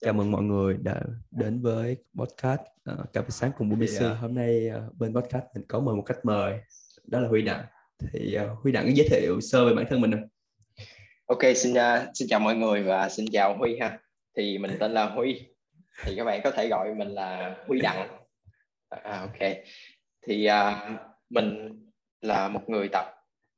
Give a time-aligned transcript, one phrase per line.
[0.00, 1.00] Chào mừng mọi người đã
[1.30, 2.60] đến với podcast
[2.92, 3.86] uh, Cà phê sáng cùng BBC.
[3.98, 6.60] Thì, à, Hôm nay uh, bên podcast mình có mời một khách mời,
[7.04, 7.64] đó là Huy Đặng.
[8.12, 10.28] Thì uh, Huy Đặng giới thiệu sơ về bản thân mình không?
[11.26, 13.98] Ok, xin uh, xin chào mọi người và xin chào Huy ha.
[14.36, 15.46] Thì mình tên là Huy.
[16.04, 18.08] Thì các bạn có thể gọi mình là Huy Đặng.
[18.88, 19.50] À, ok.
[20.26, 21.00] Thì uh,
[21.30, 21.80] mình
[22.20, 23.04] là một người tập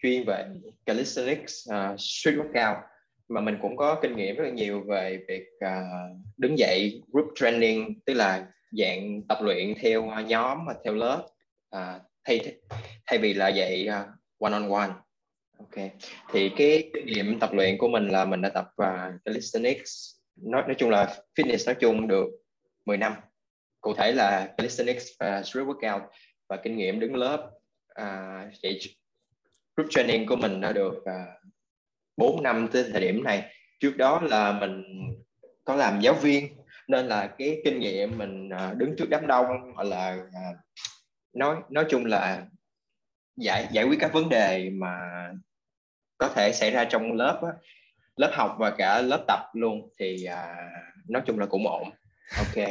[0.03, 0.47] chuyên về
[0.87, 2.77] calisthenics, uh, street workout
[3.29, 7.29] mà mình cũng có kinh nghiệm rất là nhiều về việc uh, đứng dậy group
[7.35, 11.27] training tức là dạng tập luyện theo uh, nhóm và theo lớp.
[11.77, 12.57] Uh, thay
[13.07, 14.07] thay vì là dạy uh, à,
[14.39, 14.91] one on one
[15.59, 15.91] ok.
[16.33, 20.63] Thì cái kinh nghiệm tập luyện của mình là mình đã tập uh, calisthenics nói
[20.63, 22.27] nói chung là fitness nói chung được
[22.85, 23.13] 10 năm.
[23.81, 26.01] Cụ thể là calisthenics và street workout
[26.49, 27.51] và kinh nghiệm đứng lớp
[28.03, 28.79] uh, dạy
[29.77, 31.36] group training của mình đã được uh,
[32.17, 33.53] 4 năm tới thời điểm này.
[33.81, 34.83] Trước đó là mình
[35.65, 36.49] có làm giáo viên
[36.89, 40.53] nên là cái kinh nghiệm mình à, đứng trước đám đông hoặc là à,
[41.33, 42.43] nói nói chung là
[43.37, 44.99] giải giải quyết các vấn đề mà
[46.19, 47.53] có thể xảy ra trong lớp á,
[48.17, 50.57] lớp học và cả lớp tập luôn thì à,
[51.09, 51.91] nói chung là cũng ổn.
[52.39, 52.67] Ok.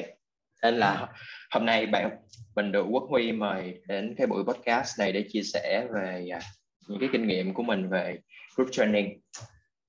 [0.64, 1.08] Nên là
[1.52, 2.18] hôm nay bạn
[2.56, 6.40] mình được quốc huy mời đến cái buổi podcast này để chia sẻ về à,
[6.88, 8.20] những cái kinh nghiệm của mình về
[8.56, 9.20] group training yeah.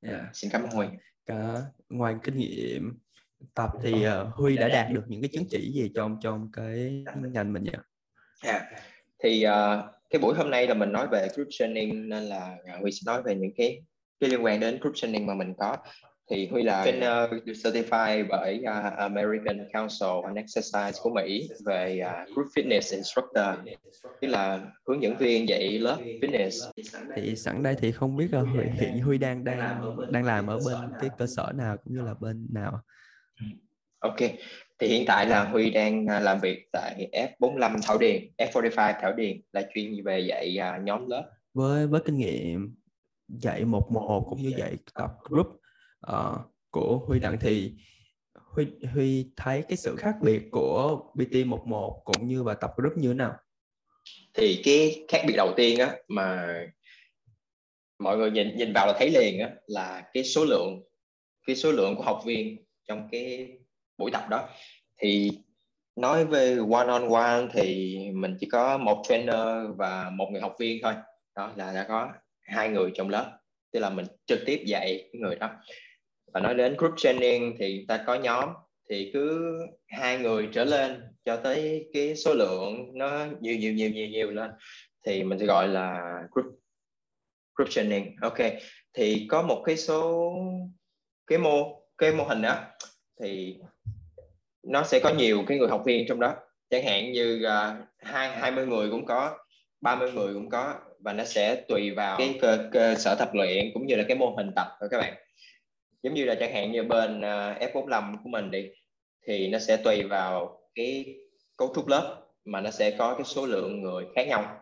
[0.02, 0.30] Dạ.
[0.33, 0.86] xin cảm ơn huy
[1.27, 2.98] cả ngoài kinh nghiệm
[3.55, 7.05] tập thì uh, huy đã đạt được những cái chứng chỉ gì trong trong cái
[7.33, 7.72] ngành mình nhỉ?
[8.44, 8.62] Yeah.
[9.19, 12.92] thì uh, cái buổi hôm nay là mình nói về group training nên là huy
[12.92, 13.83] sẽ nói về những cái
[14.20, 15.77] cái liên quan đến group training mà mình có
[16.30, 22.00] thì Huy là trainer được certified bởi uh, American Council on Exercise của Mỹ về
[22.06, 23.77] uh, group fitness instructor.
[24.20, 26.70] Tức là hướng dẫn viên dạy lớp fitness.
[27.16, 30.58] Thì sẵn đây thì không biết là Huy, hiện Huy đang đang đang làm ở
[30.66, 32.80] bên cái cơ sở nào cũng như là bên nào?
[33.98, 34.19] Ok.
[34.78, 37.08] Thì hiện tại là Huy đang làm việc tại
[37.41, 41.31] F45 Thảo Điền F45 Thảo Điền là chuyên về dạy uh, nhóm lớp.
[41.54, 42.75] Với với kinh nghiệm
[43.28, 45.56] dạy một một cũng như dạy tập group
[46.12, 46.38] uh,
[46.70, 47.72] của Huy Đặng thì
[48.34, 52.96] Huy Huy thấy cái sự khác biệt của BT 11 cũng như và tập group
[52.96, 53.34] như thế nào?
[54.34, 56.56] Thì cái khác biệt đầu tiên á mà
[57.98, 60.82] mọi người nhìn nhìn vào là thấy liền á là cái số lượng
[61.46, 63.48] cái số lượng của học viên trong cái
[63.98, 64.48] buổi tập đó.
[64.98, 65.30] Thì
[65.96, 70.56] nói về one on one thì mình chỉ có một trainer và một người học
[70.58, 70.94] viên thôi.
[71.36, 73.38] Đó là đã có hai người trong lớp
[73.72, 75.50] tức là mình trực tiếp dạy cái người đó
[76.32, 78.48] và nói đến group training thì ta có nhóm.
[78.91, 79.56] Thì cứ
[79.88, 84.31] hai người trở lên cho tới cái số lượng nó nhiều nhiều nhiều nhiều nhiều
[84.31, 84.50] lên.
[85.06, 86.47] Thì mình sẽ gọi là group
[87.56, 88.16] group training.
[88.20, 88.38] Ok
[88.97, 90.32] thì có một cái số
[91.26, 92.56] cái mô cái mô hình đó
[93.20, 93.56] thì
[94.62, 96.34] nó sẽ có nhiều cái người học viên trong đó.
[96.70, 99.38] Chẳng hạn như uh, hai hai mươi người cũng có
[99.81, 100.75] 30 người cũng có.
[101.00, 104.16] Và nó sẽ tùy vào cái cơ, cơ sở tập luyện cũng như là cái
[104.16, 105.14] mô hình tập của các bạn
[106.06, 108.71] giống như là chẳng hạn như bên uh, F45 của mình đi
[109.27, 111.05] thì nó sẽ tùy vào cái
[111.56, 114.61] cấu trúc lớp mà nó sẽ có cái số lượng người khác nhau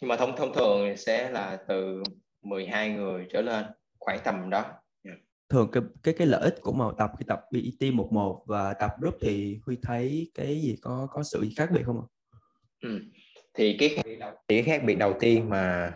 [0.00, 2.02] nhưng mà thông thông thường sẽ là từ
[2.42, 3.64] 12 người trở lên
[3.98, 4.64] khoảng tầm đó
[5.48, 8.90] thường cái cái cái lợi ích của một tập khi tập BET 11 và tập
[9.00, 12.06] group thì Huy thấy cái gì có có sự khác biệt không ạ?
[12.80, 13.00] Ừ.
[13.54, 15.92] thì cái thì cái khác biệt đầu tiên mà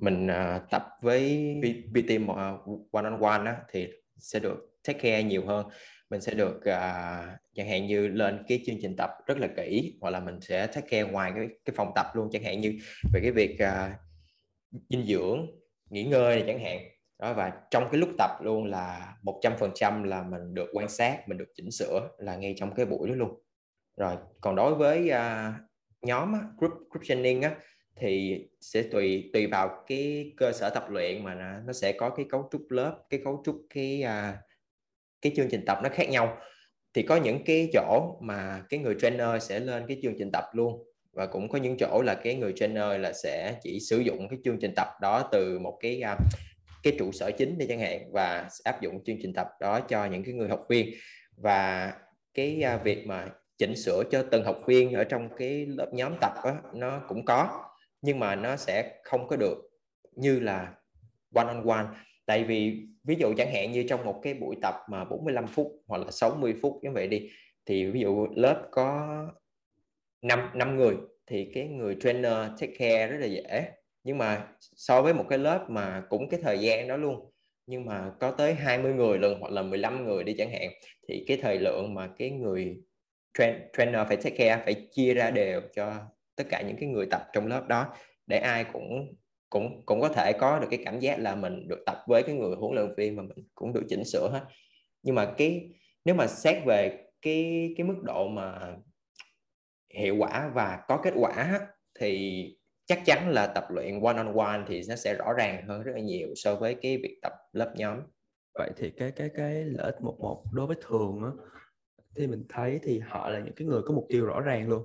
[0.00, 1.54] mình uh, tập với
[1.94, 2.52] PT uh, à,
[2.92, 3.88] one on one á, thì
[4.18, 5.66] sẽ được take care nhiều hơn.
[6.10, 9.98] Mình sẽ được uh, chẳng hạn như lên cái chương trình tập rất là kỹ
[10.00, 12.28] hoặc là mình sẽ take care ngoài cái cái phòng tập luôn.
[12.32, 12.78] Chẳng hạn như
[13.12, 13.92] về cái việc uh,
[14.88, 15.46] dinh dưỡng
[15.90, 16.78] nghỉ ngơi này chẳng hạn.
[17.18, 20.70] Đó và trong cái lúc tập luôn là một trăm phần trăm là mình được
[20.72, 23.40] quan sát mình được chỉnh sửa là ngay trong cái buổi đó luôn.
[23.96, 25.54] Rồi còn đối với uh,
[26.02, 27.56] nhóm á, group group training á
[27.96, 32.10] thì sẽ tùy tùy vào cái cơ sở tập luyện mà nó, nó sẽ có
[32.10, 34.38] cái cấu trúc lớp cái cấu trúc cái à,
[35.22, 36.38] cái chương trình tập nó khác nhau.
[36.94, 40.44] Thì có những cái chỗ mà cái người trainer sẽ lên cái chương trình tập
[40.52, 44.28] luôn và cũng có những chỗ là cái người trainer là sẽ chỉ sử dụng
[44.28, 46.18] cái chương trình tập đó từ một cái uh,
[46.82, 50.04] cái trụ sở chính đi chẳng hạn và áp dụng chương trình tập đó cho
[50.04, 50.94] những cái người học viên.
[51.36, 51.92] Và
[52.34, 53.28] cái uh, việc mà
[53.58, 57.24] chỉnh sửa cho từng học viên ở trong cái lớp nhóm tập đó, nó cũng
[57.24, 57.70] có
[58.04, 59.70] nhưng mà nó sẽ không có được
[60.16, 60.74] như là
[61.34, 61.86] one on one.
[62.26, 65.72] Tại vì ví dụ chẳng hạn như trong một cái buổi tập mà 45 phút
[65.86, 67.30] hoặc là 60 phút như vậy đi
[67.66, 69.08] thì ví dụ lớp có
[70.22, 70.96] 5 5 người
[71.26, 73.70] thì cái người trainer take care rất là dễ.
[74.04, 77.30] Nhưng mà so với một cái lớp mà cũng cái thời gian đó luôn
[77.66, 80.70] nhưng mà có tới 20 người lần hoặc là 15 người đi chẳng hạn
[81.08, 82.76] thì cái thời lượng mà cái người
[83.38, 85.94] train, trainer phải take care phải chia ra đều cho
[86.36, 87.94] tất cả những cái người tập trong lớp đó,
[88.26, 89.14] để ai cũng
[89.50, 92.34] cũng cũng có thể có được cái cảm giác là mình được tập với cái
[92.34, 94.44] người huấn luyện viên mà mình cũng được chỉnh sửa hết.
[95.02, 95.70] Nhưng mà cái,
[96.04, 98.76] nếu mà xét về cái cái mức độ mà
[99.94, 101.60] hiệu quả và có kết quả
[102.00, 102.44] thì
[102.86, 105.92] chắc chắn là tập luyện one on one thì nó sẽ rõ ràng hơn rất
[105.94, 107.98] là nhiều so với cái việc tập lớp nhóm.
[108.58, 111.30] Vậy thì cái cái cái lợi ích một một đối với thường á,
[112.16, 114.82] thì mình thấy thì họ là những cái người có mục tiêu rõ ràng luôn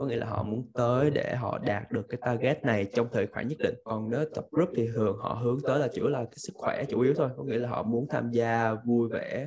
[0.00, 3.26] có nghĩa là họ muốn tới để họ đạt được cái target này trong thời
[3.26, 3.74] khoảng nhất định.
[3.84, 6.84] Còn nếu tập group thì thường họ hướng tới là chủ là cái sức khỏe
[6.88, 7.28] chủ yếu thôi.
[7.36, 9.46] Có nghĩa là họ muốn tham gia vui vẻ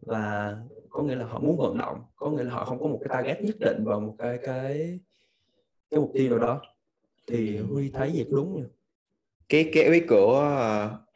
[0.00, 0.56] và
[0.90, 2.02] có nghĩa là họ muốn vận động.
[2.16, 4.98] Có nghĩa là họ không có một cái target nhất định vào một cái cái
[5.90, 6.60] cái mục tiêu nào đó.
[7.26, 8.68] Thì huy thấy gì đúng nhỉ?
[9.48, 10.56] cái cái ý của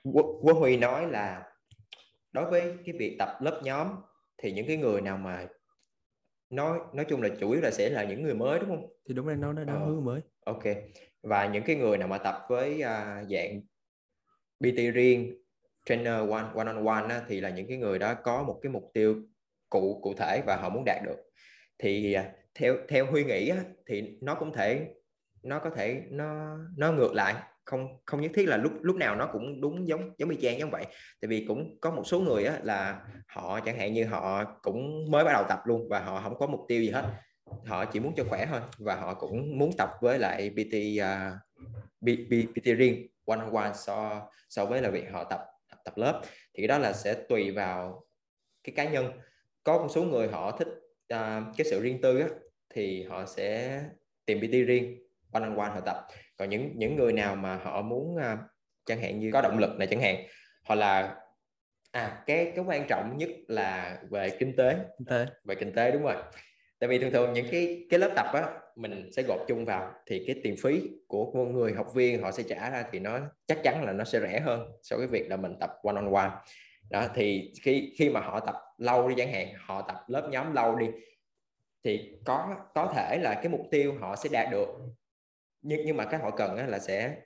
[0.08, 1.42] uh, quốc huy nói là
[2.32, 3.88] đối với cái việc tập lớp nhóm
[4.38, 5.46] thì những cái người nào mà
[6.50, 8.88] nói nói chung là chủ yếu là sẽ là những người mới đúng không?
[9.08, 9.86] Thì đúng là nó nó đang ờ.
[9.86, 10.20] hướng mới.
[10.44, 10.62] ok.
[11.22, 13.60] Và những cái người nào mà tập với uh, dạng
[14.60, 15.34] PT riêng
[15.84, 18.72] trainer one one on one á, thì là những cái người đó có một cái
[18.72, 19.16] mục tiêu
[19.70, 21.16] cụ cụ thể và họ muốn đạt được.
[21.78, 22.24] Thì uh,
[22.54, 24.88] theo theo huy nghĩ á, thì nó cũng thể
[25.42, 27.34] nó có thể nó nó ngược lại
[27.64, 30.58] không không nhất thiết là lúc lúc nào nó cũng đúng giống giống y chang
[30.58, 30.84] giống vậy.
[31.20, 35.10] Tại vì cũng có một số người á, là họ chẳng hạn như họ cũng
[35.10, 37.04] mới bắt đầu tập luôn và họ không có mục tiêu gì hết.
[37.66, 42.14] Họ chỉ muốn cho khỏe thôi và họ cũng muốn tập với lại PT uh,
[42.54, 45.40] PT riêng one on one so so với là việc họ tập
[45.70, 46.22] tập, tập lớp.
[46.54, 48.06] Thì cái đó là sẽ tùy vào
[48.64, 49.12] cái cá nhân.
[49.64, 50.68] Có một số người họ thích
[51.14, 52.28] uh, cái sự riêng tư á,
[52.70, 53.80] thì họ sẽ
[54.26, 54.98] tìm PT riêng
[55.32, 58.38] one on one họ tập còn những những người nào mà họ muốn uh,
[58.86, 60.16] chẳng hạn như có động lực này chẳng hạn
[60.64, 61.16] hoặc là
[61.92, 64.76] à cái cái quan trọng nhất là về kinh tế.
[64.98, 65.26] Kinh tế.
[65.44, 66.16] Về kinh tế đúng rồi.
[66.78, 69.92] Tại vì thường thường những cái cái lớp tập á mình sẽ gộp chung vào
[70.06, 73.20] thì cái tiền phí của một người học viên họ sẽ trả ra thì nó
[73.46, 76.12] chắc chắn là nó sẽ rẻ hơn so với việc là mình tập one on
[76.12, 76.30] one.
[76.90, 80.52] Đó thì khi khi mà họ tập lâu đi chẳng hạn họ tập lớp nhóm
[80.52, 80.86] lâu đi
[81.84, 84.68] thì có có thể là cái mục tiêu họ sẽ đạt được
[85.64, 87.16] nhưng nhưng mà cái họ cần là sẽ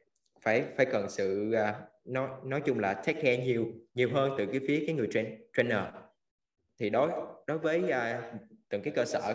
[0.41, 1.75] phải phải cần sự uh,
[2.05, 5.27] nói nói chung là take care nhiều nhiều hơn từ cái phía cái người train,
[5.57, 5.83] trainer.
[6.81, 7.11] Thì đối
[7.47, 9.35] đối với uh, từng cái cơ sở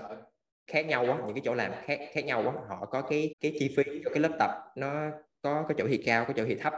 [0.67, 3.53] khác nhau á những cái chỗ làm khác khác nhau á họ có cái cái
[3.59, 5.11] chi phí cho cái lớp tập nó
[5.41, 6.73] có có chỗ thì cao có chỗ thì thấp.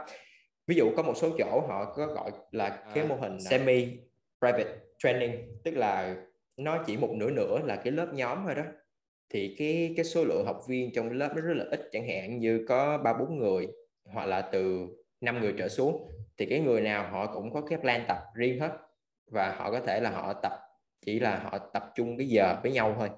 [0.66, 3.98] Ví dụ có một số chỗ họ có gọi là cái mô hình semi
[4.40, 6.16] private training tức là
[6.56, 8.62] nó chỉ một nửa nửa là cái lớp nhóm thôi đó
[9.30, 12.38] thì cái cái số lượng học viên trong lớp nó rất là ít chẳng hạn
[12.38, 13.66] như có ba bốn người
[14.04, 14.86] hoặc là từ
[15.20, 18.60] năm người trở xuống thì cái người nào họ cũng có cái plan tập riêng
[18.60, 18.72] hết.
[19.30, 20.52] Và họ có thể là họ tập
[21.06, 23.08] chỉ là họ tập trung cái giờ với nhau thôi.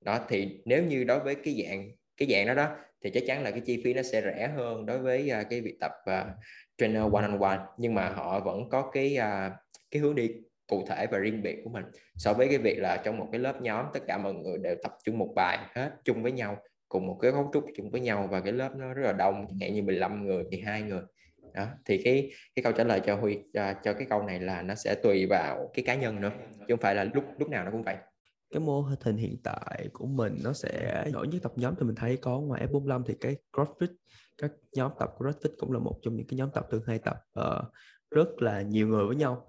[0.00, 3.42] Đó thì nếu như đối với cái dạng cái dạng đó đó thì chắc chắn
[3.42, 6.26] là cái chi phí nó sẽ rẻ hơn đối với uh, cái việc tập uh,
[6.78, 7.58] trainer one on one.
[7.78, 9.52] Nhưng mà họ vẫn có cái uh,
[9.90, 10.30] cái hướng đi
[10.68, 11.84] cụ thể và riêng biệt của mình.
[12.16, 14.76] So với cái việc là trong một cái lớp nhóm tất cả mọi người đều
[14.82, 16.56] tập trung một bài hết chung với nhau
[16.88, 19.46] cùng một cái cấu trúc chung với nhau và cái lớp nó rất là đông
[19.48, 21.02] chẳng hạn như 15 người 12 người.
[21.54, 24.62] Đó thì cái cái câu trả lời cho Huy cho, cho cái câu này là
[24.62, 27.64] nó sẽ tùy vào cái cá nhân nữa chứ không phải là lúc lúc nào
[27.64, 27.96] nó cũng vậy.
[28.50, 31.94] Cái mô hình hiện tại của mình nó sẽ nổi nhất tập nhóm thì mình
[31.94, 33.88] thấy có ngoài F45 thì cái CrossFit
[34.38, 37.16] các nhóm tập CrossFit cũng là một trong những cái nhóm tập thường hay tập
[37.40, 37.72] uh,
[38.10, 39.46] rất là nhiều người với nhau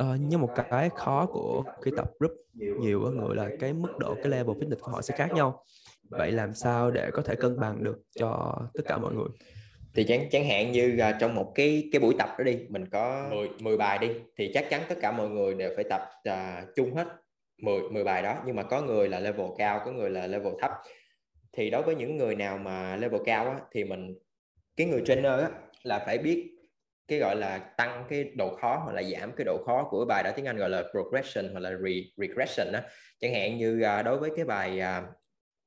[0.00, 4.14] uh, nhưng một cái khó của cái tập group nhiều người là cái mức độ
[4.14, 5.64] cái level fitness của họ sẽ khác nhau.
[6.10, 9.28] Vậy làm sao để có thể cân bằng được cho tất cả mọi người?
[9.94, 12.86] Thì chẳng chẳng hạn như uh, trong một cái cái buổi tập đó đi mình
[12.86, 16.02] có 10 10 bài đi thì chắc chắn tất cả mọi người đều phải tập
[16.28, 17.08] uh, chung hết
[17.62, 18.36] 10 10 bài đó.
[18.46, 20.70] Nhưng mà có người là level cao có người là level thấp.
[21.52, 24.14] Thì đối với những người nào mà level cao á, thì mình
[24.76, 25.50] cái người trainer á,
[25.82, 26.53] là phải biết
[27.08, 30.22] cái gọi là tăng cái độ khó hoặc là giảm cái độ khó của bài
[30.22, 32.80] đó tiếng Anh gọi là progression hoặc là re regression đó
[33.20, 35.04] chẳng hạn như uh, đối với cái bài uh,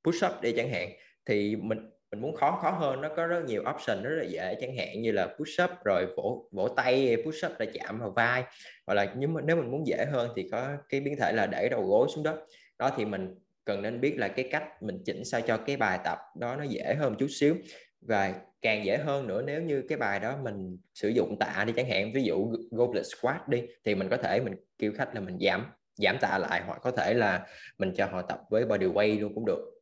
[0.04, 0.90] push up đi chẳng hạn
[1.26, 4.56] thì mình mình muốn khó khó hơn nó có rất nhiều option rất là dễ.
[4.62, 8.10] Chẳng hạn như là push up rồi vỗ vỗ tay push up là chạm vào
[8.16, 8.44] vai
[8.88, 11.46] hoặc là nhưng mà nếu mình muốn dễ hơn thì có cái biến thể là
[11.46, 12.36] để đầu gối xuống đất
[12.80, 16.00] đó thì mình cần nên biết là cái cách mình chỉnh sao cho cái bài
[16.04, 17.56] tập đó nó dễ hơn chút xíu
[18.02, 21.74] và càng dễ hơn nữa nếu như cái bài đó mình sử dụng tạ đi
[21.76, 25.22] chẳng hạn ví dụ goblet squat đi thì mình có thể mình kêu khách là
[25.22, 28.86] mình giảm giảm tạ lại hoặc có thể là mình cho họ tập với body
[28.86, 29.74] weight luôn cũng được.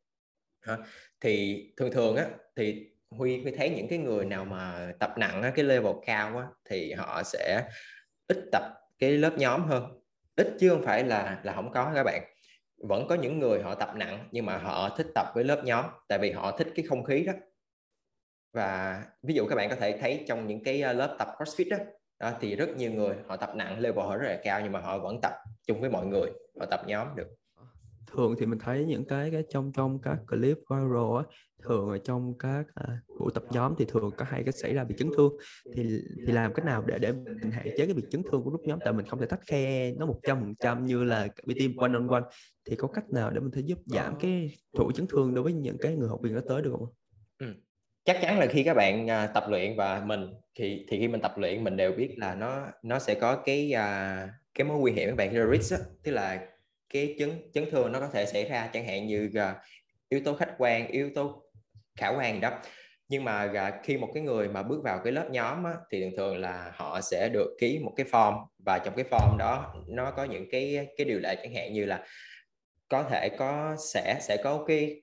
[1.20, 5.42] Thì thường thường á thì Huy Huy thấy những cái người nào mà tập nặng
[5.42, 7.68] á, cái level cao á, thì họ sẽ
[8.28, 8.62] ít tập
[8.98, 10.00] cái lớp nhóm hơn.
[10.36, 12.22] Ít chứ không phải là là không có các bạn.
[12.88, 15.84] Vẫn có những người họ tập nặng nhưng mà họ thích tập với lớp nhóm
[16.08, 17.32] tại vì họ thích cái không khí đó
[18.56, 21.70] và ví dụ các bạn có thể thấy trong những cái ờ, lớp tập crossfit
[21.70, 21.76] đó,
[22.20, 24.80] đó thì rất nhiều người họ tập nặng level họ rất là cao nhưng mà
[24.80, 25.32] họ vẫn tập
[25.66, 27.28] chung với mọi người họ tập nhóm được.
[28.12, 31.22] Thường thì mình thấy những cái cái trong trong các clip viral á
[31.62, 34.84] thường ở trong các à, buổi tập nhóm thì thường có hay cái xảy ra
[34.84, 35.32] bị chấn thương.
[35.74, 38.50] Thì thì làm cách nào để để mình hạn chế cái việc chấn thương của
[38.50, 38.78] lúc nhóm?
[38.84, 41.92] Tại mình không thể tách khe nó một trăm phần trăm như là team one
[41.92, 42.22] on one
[42.64, 45.52] thì có cách nào để mình thể giúp giảm cái thủ chấn thương đối với
[45.52, 46.88] những cái người học viên đó tới được không?
[47.38, 47.46] Ừ
[48.06, 51.20] chắc chắn là khi các bạn uh, tập luyện và mình thì thì khi mình
[51.20, 54.92] tập luyện mình đều biết là nó nó sẽ có cái uh, cái mối nguy
[54.92, 55.78] hiểm các bạn cái risk đó.
[56.02, 56.40] tức là
[56.90, 59.56] cái chấn chấn thương nó có thể xảy ra chẳng hạn như uh,
[60.08, 61.42] yếu tố khách quan yếu tố
[61.96, 62.50] khả quan đó
[63.08, 66.00] nhưng mà uh, khi một cái người mà bước vào cái lớp nhóm á, thì
[66.00, 69.74] thường thường là họ sẽ được ký một cái form và trong cái form đó
[69.88, 72.04] nó có những cái cái điều lệ chẳng hạn như là
[72.88, 75.02] có thể có sẽ sẽ có cái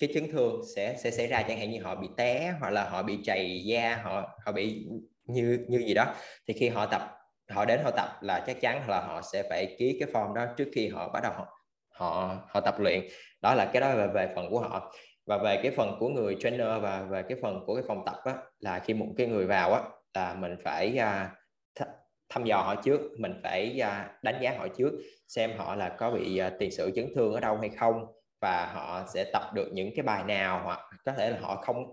[0.00, 2.88] cái chấn thương sẽ sẽ xảy ra chẳng hạn như họ bị té hoặc là
[2.88, 4.86] họ bị chày da họ họ bị
[5.24, 6.14] như như gì đó.
[6.48, 7.02] Thì khi họ tập
[7.50, 10.46] họ đến họ tập là chắc chắn là họ sẽ phải ký cái form đó
[10.56, 11.46] trước khi họ bắt đầu họ
[11.94, 13.00] họ, họ tập luyện.
[13.42, 14.92] Đó là cái đó là về phần của họ.
[15.26, 18.16] Và về cái phần của người trainer và về cái phần của cái phòng tập
[18.24, 19.80] á, là khi một cái người vào á,
[20.14, 21.86] là mình phải uh,
[22.28, 24.92] thăm dò họ trước mình phải uh, đánh giá họ trước
[25.28, 28.06] xem họ là có bị uh, tiền sử chấn thương ở đâu hay không
[28.40, 31.84] và họ sẽ tập được những cái bài nào hoặc có thể là họ không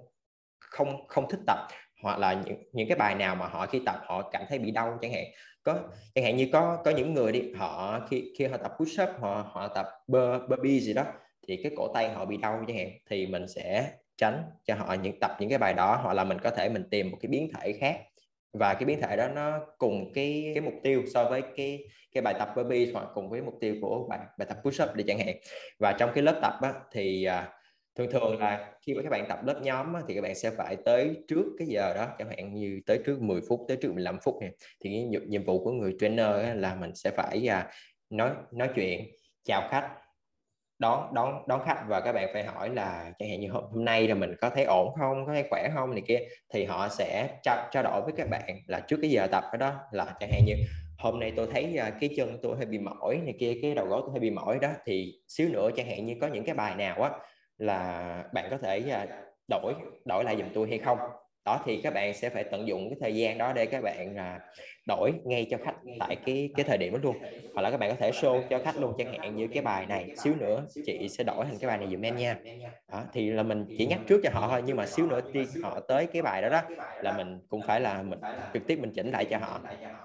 [0.60, 1.60] không không thích tập,
[2.04, 4.72] hoặc là những những cái bài nào mà họ khi tập họ cảm thấy bị
[4.72, 5.24] đau chẳng hạn.
[5.64, 5.80] Có,
[6.16, 9.10] chẳng hạn như có có những người đi, họ khi khi họ tập push up,
[9.22, 11.04] họ họ tập burpee gì đó,
[11.48, 14.94] thì cái cổ tay họ bị đau chẳng hạn, thì mình sẽ tránh cho họ
[15.04, 17.30] những, tập những cái bài đó, hoặc là mình có thể mình tìm một cái
[17.30, 17.98] biến thể khác
[18.54, 22.22] và cái biến thể đó nó cùng cái cái mục tiêu so với cái cái
[22.22, 25.04] bài tập burpee hoặc cùng với mục tiêu của bài bài tập push up để
[25.08, 25.36] chẳng hạn.
[25.80, 27.50] Và trong cái lớp tập á, thì à,
[27.96, 30.52] thường thường là khi mà các bạn tập lớp nhóm á, thì các bạn sẽ
[30.52, 33.94] phải tới trước cái giờ đó chẳng hạn như tới trước 10 phút tới trước
[33.94, 34.52] 15 phút này
[34.84, 37.72] thì cái nhiệm, nhiệm vụ của người trainer á, là mình sẽ phải à,
[38.10, 39.06] nói nói chuyện
[39.46, 39.90] chào khách
[40.80, 44.08] đón đón đón khách và các bạn phải hỏi là chẳng hạn như hôm nay
[44.08, 45.92] là mình có thấy ổn không có thấy khỏe không?
[45.92, 46.20] này kia
[46.54, 49.58] thì họ sẽ trao, trao đổi với các bạn là trước cái giờ tập đó,
[49.58, 50.54] đó là chẳng hạn như
[50.98, 53.86] hôm nay tôi thấy à, cái chân tôi hơi bị mỏi này kia cái đầu
[53.86, 56.56] gối tôi hơi bị mỏi đó thì xíu nữa chẳng hạn như có những cái
[56.56, 57.12] bài nào á
[57.58, 59.08] là bạn có thể à,
[59.48, 59.74] đổi
[60.06, 60.98] đổi lại giùm tôi hay không?
[61.48, 64.16] Đó thì các bạn sẽ phải tận dụng cái thời gian đó để các bạn
[64.18, 64.40] à,
[64.88, 67.18] đổi ngay cho khách tại cái cái thời điểm đó luôn.
[67.56, 69.86] Hoặc là các bạn có thể show cho khách luôn chẳng hạn như cái bài
[69.86, 72.38] này xíu nữa chị sẽ đổi thành cái bài này dùm em nha.
[72.92, 75.52] Đó, thì là mình chỉ nhắc trước cho họ thôi nhưng mà xíu nữa khi
[75.62, 76.62] họ tới cái bài đó đó
[77.02, 78.20] là mình cũng phải là mình
[78.54, 79.62] trực tiếp mình chỉnh lại cho họ.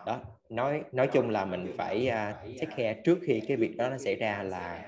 [0.07, 0.21] Đó
[0.51, 3.99] nói nói chung là mình phải uh, take care trước khi cái việc đó nó
[3.99, 4.85] xảy ra là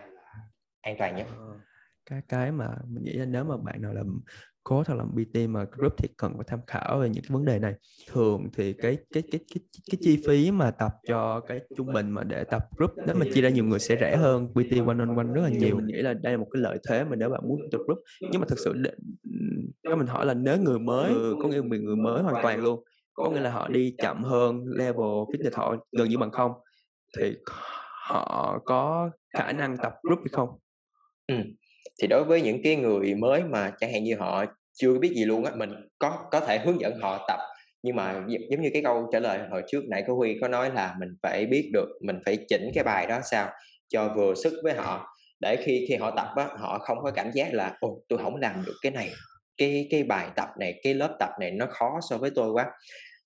[0.81, 1.27] an toàn nhất.
[1.31, 1.61] Ờ,
[2.07, 4.21] cái cái mà mình nghĩ là nếu mà bạn nào làm
[4.65, 7.45] coach hoặc là PT mà group thì cần phải tham khảo về những cái vấn
[7.45, 7.75] đề này.
[8.13, 12.11] Thường thì cái cái cái cái cái chi phí mà tập cho cái trung bình
[12.11, 14.99] mà để tập group nếu mà chia ra nhiều người sẽ rẻ hơn PT one
[14.99, 17.17] on one rất là nhiều mình nghĩ là đây là một cái lợi thế mà
[17.17, 18.75] nếu bạn muốn tập group nhưng mà thực sự
[19.83, 22.85] nếu mình hỏi là nếu người mới có nghĩa là người mới hoàn toàn luôn
[23.15, 26.53] có nghĩa là họ đi chậm hơn level fitness họ gần như bằng không
[27.19, 27.37] thì
[28.09, 30.49] họ có khả năng tập group hay không?
[31.27, 31.35] Ừ
[32.03, 35.25] thì đối với những cái người mới mà chẳng hạn như họ chưa biết gì
[35.25, 37.39] luôn á, mình có có thể hướng dẫn họ tập.
[37.83, 40.71] Nhưng mà giống như cái câu trả lời hồi trước nãy có huy có nói
[40.75, 43.49] là mình phải biết được, mình phải chỉnh cái bài đó sao
[43.89, 45.07] cho vừa sức với họ.
[45.41, 48.37] Để khi khi họ tập á, họ không có cảm giác là, ồ, tôi không
[48.37, 49.11] làm được cái này,
[49.57, 52.67] cái cái bài tập này, cái lớp tập này nó khó so với tôi quá.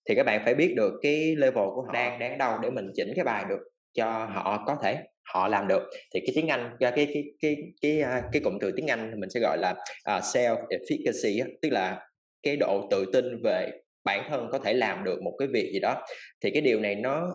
[0.08, 1.92] Thì các bạn phải biết được cái level của họ.
[1.92, 3.60] Đang đang đâu để mình chỉnh cái bài được
[3.94, 4.96] cho họ có thể
[5.34, 5.82] họ làm được.
[6.14, 9.20] Thì cái tiếng Anh cái cái cái cái cái, à, cái cụm từ tiếng Anh
[9.20, 12.06] mình sẽ gọi là à, uh, self efficacy tức là
[12.42, 13.70] cái độ tự tin về
[14.04, 16.02] bản thân có thể làm được một cái việc gì đó.
[16.40, 17.34] Thì cái điều này nó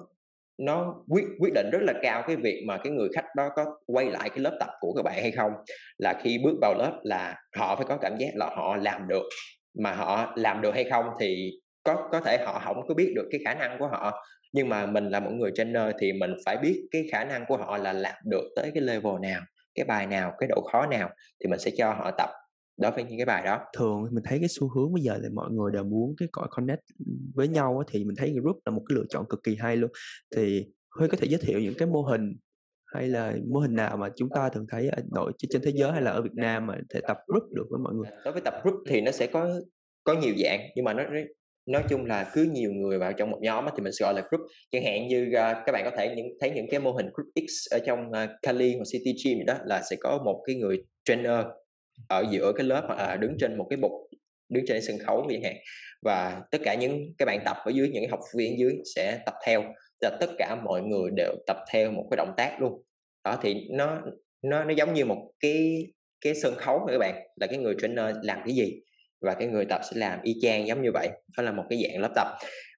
[0.58, 3.66] nó quyết quyết định rất là cao cái việc mà cái người khách đó có
[3.86, 5.52] quay lại cái lớp tập của các bạn hay không.
[5.98, 9.24] Là khi bước vào lớp là họ phải có cảm giác là họ làm được
[9.80, 11.52] mà họ làm được hay không thì
[11.84, 14.86] có có thể họ không có biết được cái khả năng của họ nhưng mà
[14.86, 17.94] mình là một người trainer thì mình phải biết cái khả năng của họ là
[17.94, 19.42] làm được tới cái level nào
[19.76, 22.30] cái bài nào cái độ khó nào thì mình sẽ cho họ tập
[22.78, 23.60] đối với những cái bài đó.
[23.78, 26.48] Thường mình thấy cái xu hướng bây giờ là mọi người đều muốn cái cõi
[26.50, 26.82] connect
[27.36, 29.92] với nhau thì mình thấy group là một cái lựa chọn cực kỳ hay luôn.
[30.36, 30.66] Thì
[31.00, 32.36] Huy có thể giới thiệu những cái mô hình
[32.94, 35.92] hay là mô hình nào mà chúng ta thường thấy ở nội trên thế giới
[35.92, 38.10] hay là ở Việt Nam mà thể tập group được với mọi người?
[38.26, 39.60] Đối với tập group thì nó sẽ có
[40.04, 41.04] có nhiều dạng nhưng mà nó
[41.66, 44.22] nói chung là cứ nhiều người vào trong một nhóm thì mình sẽ gọi là
[44.30, 44.48] group.
[44.72, 47.48] Chẳng hạn như uh, các bạn có thể những thấy những cái mô hình group
[47.48, 50.56] X ở trong à, uh, Kali hoặc City Gym đó là sẽ có một cái
[50.56, 51.46] người trainer
[52.10, 53.92] ở giữa cái lớp hoặc là đứng trên một cái bục
[54.50, 55.56] đứng trên sân khấu chẳng hạn.
[56.02, 59.34] Và tất cả những cái bạn tập ở dưới những học viên dưới sẽ tập
[59.46, 59.64] theo
[60.02, 62.84] là tất cả mọi người đều tập theo một cái động tác luôn.
[63.24, 64.02] Đó thì nó
[64.42, 65.88] nó nó giống như một cái
[66.22, 68.82] cái sân khấu các bạn là cái người trainer làm cái gì
[69.24, 71.10] và cái người tập sẽ làm y chang giống như vậy.
[71.38, 72.28] Đó là một cái dạng lớp tập.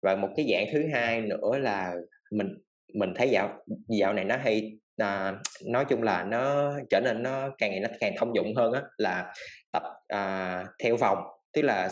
[0.02, 1.94] Và một cái dạng thứ hai nữa là
[2.32, 2.48] mình
[2.94, 5.34] mình thấy dạo dạo này nó hay à,
[5.66, 8.82] nói chung là nó trở nên nó càng ngày nó càng thông dụng hơn á
[8.98, 9.34] là
[9.72, 11.18] tập à, theo vòng
[11.54, 11.90] tức là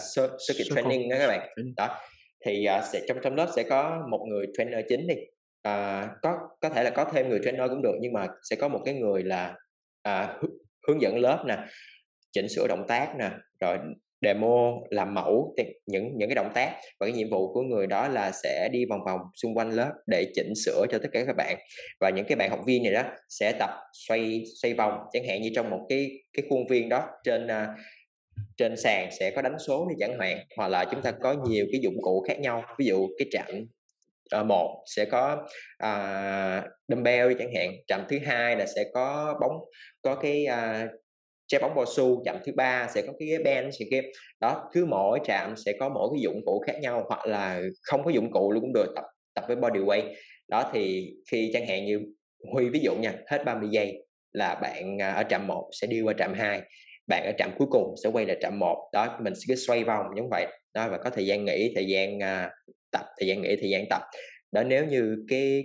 [0.48, 1.50] circuit training đó các bạn.
[1.78, 2.00] Đó
[2.46, 5.16] thì uh, sẽ trong trong lớp sẽ có một người trainer chính đi.
[5.68, 8.68] Uh, có có thể là có thêm người trainer cũng được nhưng mà sẽ có
[8.68, 9.56] một cái người là
[10.10, 10.30] uh,
[10.88, 11.58] hướng dẫn lớp nè
[12.32, 13.30] chỉnh sửa động tác nè
[13.60, 13.78] rồi
[14.24, 18.08] demo làm mẫu những những cái động tác và cái nhiệm vụ của người đó
[18.08, 21.36] là sẽ đi vòng vòng xung quanh lớp để chỉnh sửa cho tất cả các
[21.38, 21.58] bạn.
[22.00, 23.70] Và những cái bạn học viên này đó sẽ tập
[24.08, 27.70] xoay xoay vòng chẳng hạn như trong một cái cái khuôn viên đó trên uh,
[28.58, 31.66] trên sàn sẽ có đánh số đi chẳng hạn hoặc là chúng ta có nhiều
[31.72, 32.64] cái dụng cụ khác nhau.
[32.80, 33.66] Ví dụ cái trạm
[34.40, 35.48] uh, một sẽ có
[35.84, 39.60] uh, dumbbell chẳng hạn trạm thứ hai là sẽ có bóng
[40.02, 40.90] có cái uh,
[41.54, 44.02] xe bóng bao su chạm thứ ba sẽ có cái ghế bench sẽ kia.
[44.40, 48.04] Đó cứ mỗi trạm sẽ có mỗi cái dụng cụ khác nhau hoặc là không
[48.04, 50.14] có dụng cụ luôn cũng được tập tập với body weight.
[50.48, 52.02] Đó thì khi chẳng hạn như
[52.54, 56.02] huy ví dụ nha hết 30 giây là bạn à, ở trạm 1 sẽ đi
[56.02, 56.62] qua trạm 2
[57.08, 59.84] bạn ở trạm cuối cùng sẽ quay lại trạm 1 đó mình sẽ cứ xoay
[59.84, 60.48] vòng giống vậy.
[60.74, 62.52] Đó và có thời gian nghỉ thời gian uh,
[62.92, 64.02] tập thời gian nghỉ thời gian tập.
[64.52, 65.64] Đó nếu như cái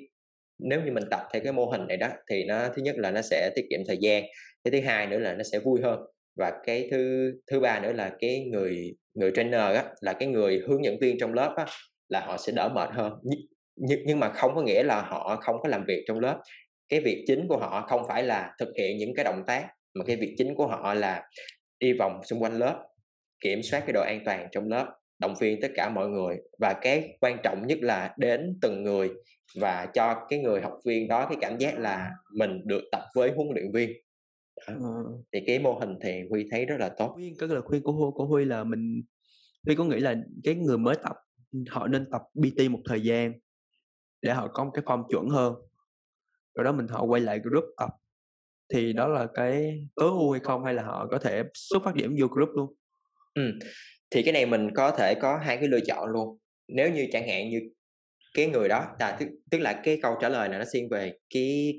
[0.59, 3.11] nếu như mình tập theo cái mô hình này đó thì nó thứ nhất là
[3.11, 4.25] nó sẽ tiết kiệm thời gian
[4.65, 6.00] cái thứ hai nữa là nó sẽ vui hơn.
[6.37, 10.62] Và cái thứ thứ ba nữa là cái người người trainer á là cái người
[10.69, 11.67] hướng dẫn viên trong lớp á
[12.09, 13.12] là họ sẽ đỡ mệt hơn.
[13.77, 16.41] Nhưng, nhưng mà không có nghĩa là họ không có làm việc trong lớp.
[16.88, 20.05] Cái việc chính của họ không phải là thực hiện những cái động tác mà
[20.05, 21.23] cái việc chính của họ là
[21.81, 22.85] đi vòng xung quanh lớp
[23.40, 26.74] kiểm soát cái độ an toàn trong lớp động viên tất cả mọi người và
[26.83, 29.11] cái quan trọng nhất là đến từng người
[29.61, 33.33] và cho cái người học viên đó cái cảm giác là mình được tập với
[33.37, 33.92] huấn luyện viên
[34.66, 34.74] Ờ.
[35.33, 37.12] thì cái mô hình thì Huy thấy rất là tốt.
[37.14, 39.02] Huy cái lời khuyên của Huy, của Huy là mình
[39.66, 41.16] Huy có nghĩ là cái người mới tập
[41.68, 43.33] họ nên tập PT một thời gian
[44.22, 45.54] để họ có một cái form chuẩn hơn
[46.54, 47.90] rồi đó mình họ quay lại group tập
[48.74, 51.94] thì đó là cái tối ưu hay không hay là họ có thể xuất phát
[51.94, 52.74] điểm vô group luôn
[53.35, 53.42] ừ
[54.11, 56.38] thì cái này mình có thể có hai cái lựa chọn luôn.
[56.68, 57.61] Nếu như chẳng hạn như
[58.35, 61.12] cái người đó là tức, tức là cái câu trả lời này nó xuyên về
[61.35, 61.75] cái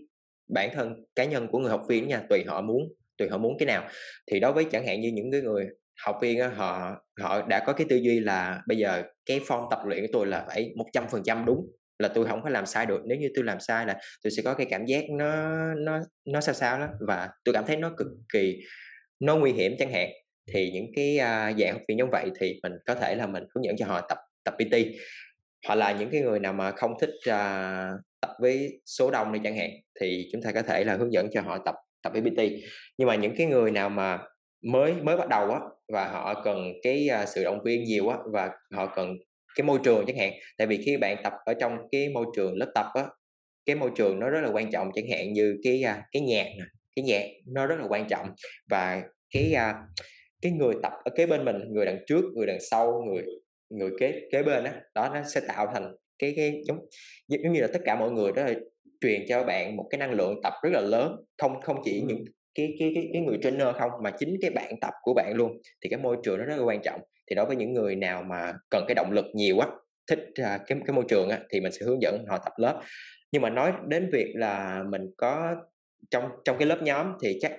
[0.54, 2.84] bản thân cá nhân của người học viên nha tùy họ muốn
[3.18, 3.88] tùy họ muốn cái nào.
[4.32, 5.68] Thì đối với chẳng hạn như những cái người
[6.06, 9.70] học viên đó, họ họ đã có cái tư duy là bây giờ cái form
[9.72, 12.50] tập luyện của tôi là phải một trăm phần trăm đúng là tôi không có
[12.50, 13.02] làm sai được.
[13.06, 16.42] Nếu như tôi làm sai là tôi sẽ có cái cảm giác nó nó nó
[16.42, 18.60] sao sao đó và tôi cảm thấy nó cực kỳ
[19.20, 20.10] nó nguy hiểm chẳng hạn
[20.54, 23.44] thì những cái uh, dạng học viên giống vậy thì mình có thể là mình
[23.56, 24.76] hướng dẫn cho họ tập tập PT.
[25.68, 29.40] Hoặc là những cái người nào mà không thích uh, tập với số đông đi
[29.44, 32.22] chẳng hạn thì chúng ta có thể là hướng dẫn cho họ tập tập với
[32.22, 32.42] PT.
[32.98, 34.20] Nhưng mà những cái người nào mà
[34.62, 35.60] mới mới bắt đầu á
[35.94, 39.18] và họ cần cái uh, sự động viên nhiều á và họ cần
[39.56, 40.34] cái môi trường chẳng hạn.
[40.58, 43.06] Tại vì khi bạn tập ở trong cái môi trường lớp tập á
[43.66, 46.44] cái môi trường nó rất là quan trọng chẳng hạn như cái uh, cái nhạc
[46.44, 48.30] này cái nhạc nó rất là quan trọng.
[48.70, 49.02] Và
[49.34, 49.76] cái uh,
[50.42, 53.24] cái người tập ở kế bên mình người đằng trước người đằng sau người
[53.70, 54.72] người kế kế bên đó.
[54.96, 56.80] đó nó sẽ tạo thành cái cái giống
[57.28, 58.54] giống như là tất cả mọi người đó là
[59.02, 62.26] truyền cho bạn một cái năng lượng tập rất là lớn không không chỉ những
[62.56, 65.62] cái cái cái, cái người trainer không mà chính cái bạn tập của bạn luôn.
[65.82, 67.02] Thì cái môi trường nó rất là quan trọng.
[67.30, 69.68] Thì đối với những người nào mà cần cái động lực nhiều quá
[70.08, 70.36] thích uh,
[70.68, 72.82] cái cái môi trường á, thì mình sẽ hướng dẫn họ tập lớp.
[73.32, 75.56] Nhưng mà nói đến việc là mình có
[76.12, 77.58] trong trong cái lớp nhóm thì chắc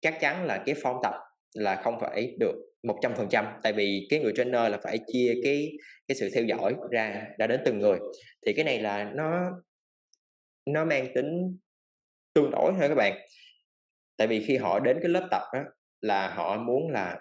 [0.00, 1.14] chắc chắn là cái form tập
[1.56, 4.98] là không phải được một trăm phần trăm tại vì cái người trainer là phải
[5.12, 5.72] chia cái
[6.08, 7.98] cái sự theo dõi ra ra đến từng người.
[8.46, 9.50] Thì cái này là nó
[10.66, 11.58] nó mang tính
[12.34, 13.18] tương đối thôi các bạn.
[14.16, 15.60] Tại vì khi họ đến cái lớp tập đó
[16.00, 17.18] là họ muốn là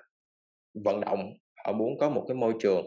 [0.84, 1.34] vận động
[1.66, 2.86] họ muốn có một cái môi trường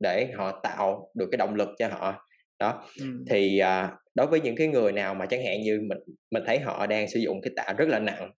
[0.00, 2.28] để họ tạo được cái động lực cho họ.
[2.58, 3.24] Đó ừ.
[3.30, 5.98] thì à, đối với những cái người nào mà chẳng hạn như mình
[6.30, 8.30] mình thấy họ đang sử dụng cái tạ rất là nặng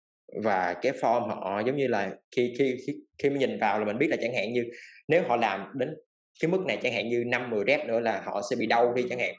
[0.44, 3.84] và cái form họ giống như là khi khi khi, khi mình nhìn vào là
[3.84, 4.64] mình biết là chẳng hạn như
[5.08, 5.94] nếu họ làm đến
[6.40, 8.94] cái mức này chẳng hạn như năm 10 rep nữa là họ sẽ bị đau
[8.94, 9.34] đi chẳng hạn.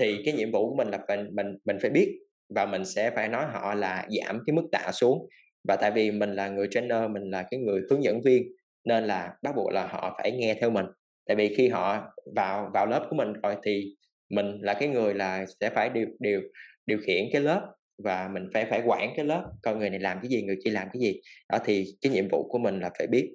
[0.00, 2.18] Thì cái nhiệm vụ của mình là mình mình mình phải biết
[2.54, 5.28] và mình sẽ phải nói họ là giảm cái mức tạ xuống.
[5.68, 8.42] Và tại vì mình là người trainer mình là cái người hướng dẫn viên
[8.84, 10.86] nên là bắt buộc là họ phải nghe theo mình.
[11.26, 12.02] Tại vì khi họ
[12.36, 13.94] vào vào lớp của mình rồi thì
[14.30, 16.40] mình là cái người là sẽ phải điều điều
[16.86, 20.18] điều khiển cái lớp và mình phải phải quản cái lớp coi người này làm
[20.22, 21.20] cái gì người kia làm cái gì.
[21.52, 23.32] Đó thì cái nhiệm vụ của mình là phải biết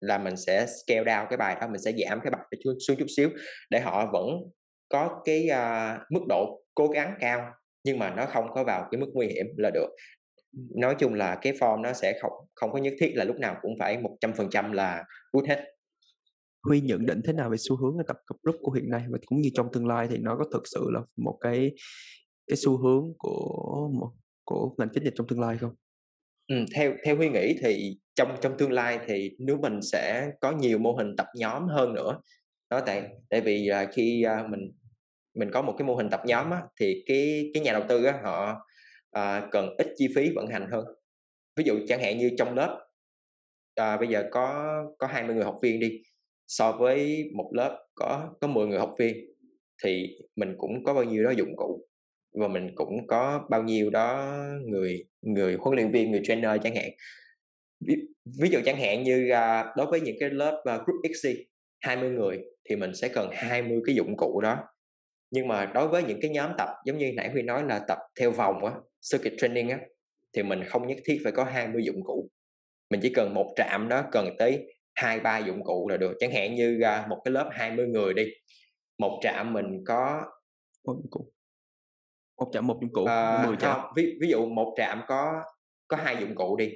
[0.00, 2.96] là mình sẽ scale down cái bài đó mình sẽ giảm cái bài đó xuống
[2.96, 3.30] chút xíu
[3.70, 4.26] để họ vẫn
[4.88, 7.50] có cái uh, mức độ cố gắng cao
[7.84, 9.88] nhưng mà nó không có vào cái mức nguy hiểm là được.
[10.76, 13.56] Nói chung là cái form nó sẽ không không có nhất thiết là lúc nào
[13.62, 15.64] cũng phải một trăm phần trăm là good hết.
[16.62, 19.40] Huy nhận định thế nào về xu hướng tập group của hiện nay và cũng
[19.40, 21.72] như trong tương lai thì nó có thực sự là một cái
[22.50, 24.12] cái xu hướng của một
[24.44, 25.74] của ngành chính dịch trong tương lai không?
[26.48, 30.52] Ừ, theo theo Huy nghĩ thì trong trong tương lai thì nếu mình sẽ có
[30.52, 32.20] nhiều mô hình tập nhóm hơn nữa
[32.70, 34.72] đó tại tại vì uh, khi uh, mình
[35.34, 38.04] mình có một cái mô hình tập nhóm á, thì cái cái nhà đầu tư
[38.04, 38.66] á, họ
[39.18, 40.84] uh, cần ít chi phí vận hành hơn.
[41.56, 42.86] Ví dụ chẳng hạn như trong lớp
[43.80, 46.02] uh, bây giờ có có 20 người học viên đi
[46.46, 49.16] so với một lớp có có 10 người học viên
[49.84, 51.89] thì mình cũng có bao nhiêu đó dụng cụ
[52.32, 56.74] và mình cũng có bao nhiêu đó người người huấn luyện viên người trainer chẳng
[56.74, 56.90] hạn.
[57.86, 57.94] Ví,
[58.40, 61.28] ví dụ chẳng hạn như uh, đối với những cái lớp uh, group XC
[61.80, 62.38] 20 người
[62.68, 64.58] thì mình sẽ cần 20 cái dụng cụ đó.
[65.30, 67.98] Nhưng mà đối với những cái nhóm tập giống như nãy Huy nói là tập
[68.20, 68.72] theo vòng á
[69.12, 69.78] circuit training á
[70.32, 72.28] thì mình không nhất thiết phải có 20 dụng cụ.
[72.90, 76.12] Mình chỉ cần một trạm đó cần tới hai ba dụng cụ là được.
[76.20, 78.26] Chẳng hạn như uh, một cái lớp 20 người đi
[78.98, 80.22] một trạm mình có
[82.40, 83.80] một trạm một dụng cụ à, 10 trạm.
[83.80, 85.42] không, ví, ví dụ một trạm có
[85.88, 86.72] có hai dụng cụ đi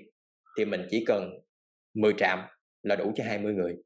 [0.59, 1.31] thì mình chỉ cần
[1.95, 2.39] 10 trạm
[2.83, 3.77] là đủ cho 20 người.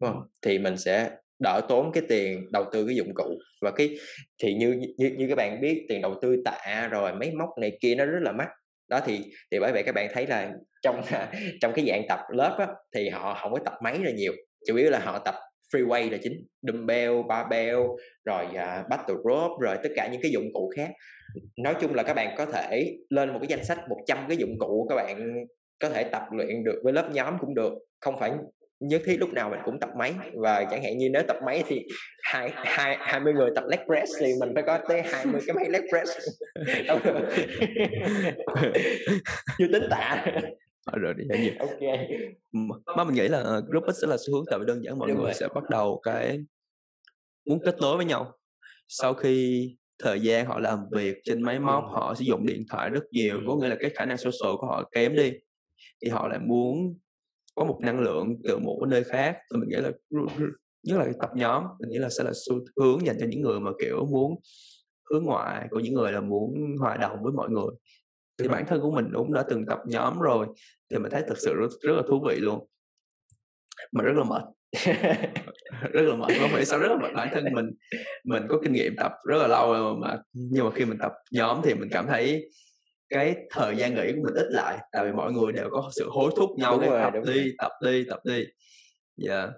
[0.00, 0.22] Đúng không?
[0.42, 1.10] thì mình sẽ
[1.42, 3.38] đỡ tốn cái tiền đầu tư cái dụng cụ.
[3.62, 3.98] Và cái
[4.42, 7.78] thì như như, như các bạn biết tiền đầu tư tạ rồi máy móc này
[7.80, 8.48] kia nó rất là mắc.
[8.88, 11.02] Đó thì thì bởi vậy các bạn thấy là trong
[11.60, 14.32] trong cái dạng tập lớp á, thì họ không có tập máy là nhiều.
[14.66, 15.34] Chủ yếu là họ tập
[15.72, 17.78] freeway là chính dumbbell barbell
[18.24, 20.90] rồi à, uh, battle rope rồi tất cả những cái dụng cụ khác.
[21.56, 24.58] Nói chung là các bạn có thể lên một cái danh sách 100 cái dụng
[24.58, 25.44] cụ các bạn
[25.80, 27.72] có thể tập luyện được với lớp nhóm cũng được.
[28.00, 28.32] Không phải
[28.80, 31.64] nhất thiết lúc nào mình cũng tập máy và chẳng hạn như nếu tập máy
[31.66, 31.86] thì
[32.22, 35.56] hai hai hai mươi người tập leg press thì mình phải có tới 20 cái
[35.56, 36.18] máy leg press.
[39.58, 40.24] Chưa tính tạ
[40.96, 41.78] rồi đi giải ok.
[42.96, 45.08] Mà mình nghĩ là group X sẽ là xu hướng tại vì đơn giản mọi
[45.08, 45.34] Đúng người rồi.
[45.34, 46.44] sẽ bắt đầu cái
[47.46, 48.32] muốn kết nối với nhau.
[48.88, 49.68] Sau khi
[50.02, 53.40] thời gian họ làm việc trên máy móc họ sử dụng điện thoại rất nhiều
[53.46, 55.32] có nghĩa là cái khả năng social của họ kém đi
[56.04, 56.98] thì họ lại muốn
[57.54, 59.36] có một năng lượng từ một nơi khác.
[59.52, 59.90] Thì mình nghĩ là
[60.82, 63.60] nhất là tập nhóm mình nghĩ là sẽ là xu hướng dành cho những người
[63.60, 64.34] mà kiểu muốn
[65.10, 67.68] hướng ngoại của những người là muốn hòa đồng với mọi người
[68.38, 70.46] thì bản thân của mình cũng đã từng tập nhóm rồi
[70.90, 72.66] thì mình thấy thực sự rất, rất là thú vị luôn.
[73.92, 74.42] Mà rất là mệt.
[75.92, 76.34] Rất là mệt.
[76.40, 77.14] Không phải sao rất là mệt.
[77.14, 77.70] Bản thân mình
[78.24, 81.12] mình có kinh nghiệm tập rất là lâu rồi mà nhưng mà khi mình tập
[81.30, 82.50] nhóm thì mình cảm thấy
[83.08, 86.08] cái thời gian nghỉ của mình ít lại tại vì mọi người đều có sự
[86.10, 87.54] hối thúc nhau cái tập đi rồi.
[87.58, 88.44] tập đi tập đi.
[89.16, 89.50] Dạ yeah.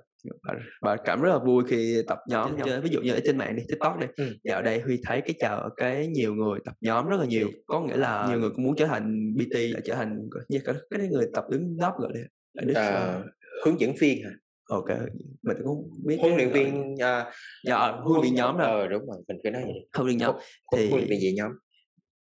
[0.82, 3.56] Và, cảm rất là vui khi tập nhóm chơi ví dụ như ở trên mạng
[3.56, 4.06] đi tiktok đi.
[4.16, 4.24] Ừ.
[4.44, 7.80] dạo đây huy thấy cái chợ cái nhiều người tập nhóm rất là nhiều có
[7.80, 10.58] nghĩa là nhiều người cũng muốn trở thành bt là trở thành như
[10.90, 13.22] cái người tập đứng nóc gọi là à,
[13.64, 14.30] hướng dẫn viên hả?
[14.68, 14.88] Ok
[15.42, 16.98] mình cũng biết huấn luyện viên uh,
[17.64, 18.64] dạ huấn luyện nhóm đó.
[18.64, 19.88] ờ đúng rồi mình cứ nói vậy.
[19.94, 20.34] Huấn luyện nhóm.
[20.76, 21.52] Thì huấn luyện viên nhóm.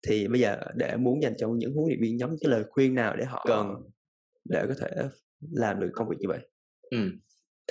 [0.08, 2.96] thì bây giờ để muốn dành cho những huấn luyện viên nhóm cái lời khuyên
[2.96, 3.76] nào để họ cần.
[4.50, 4.88] để có thể
[5.52, 6.40] làm được công việc như vậy?
[6.90, 6.98] Ừ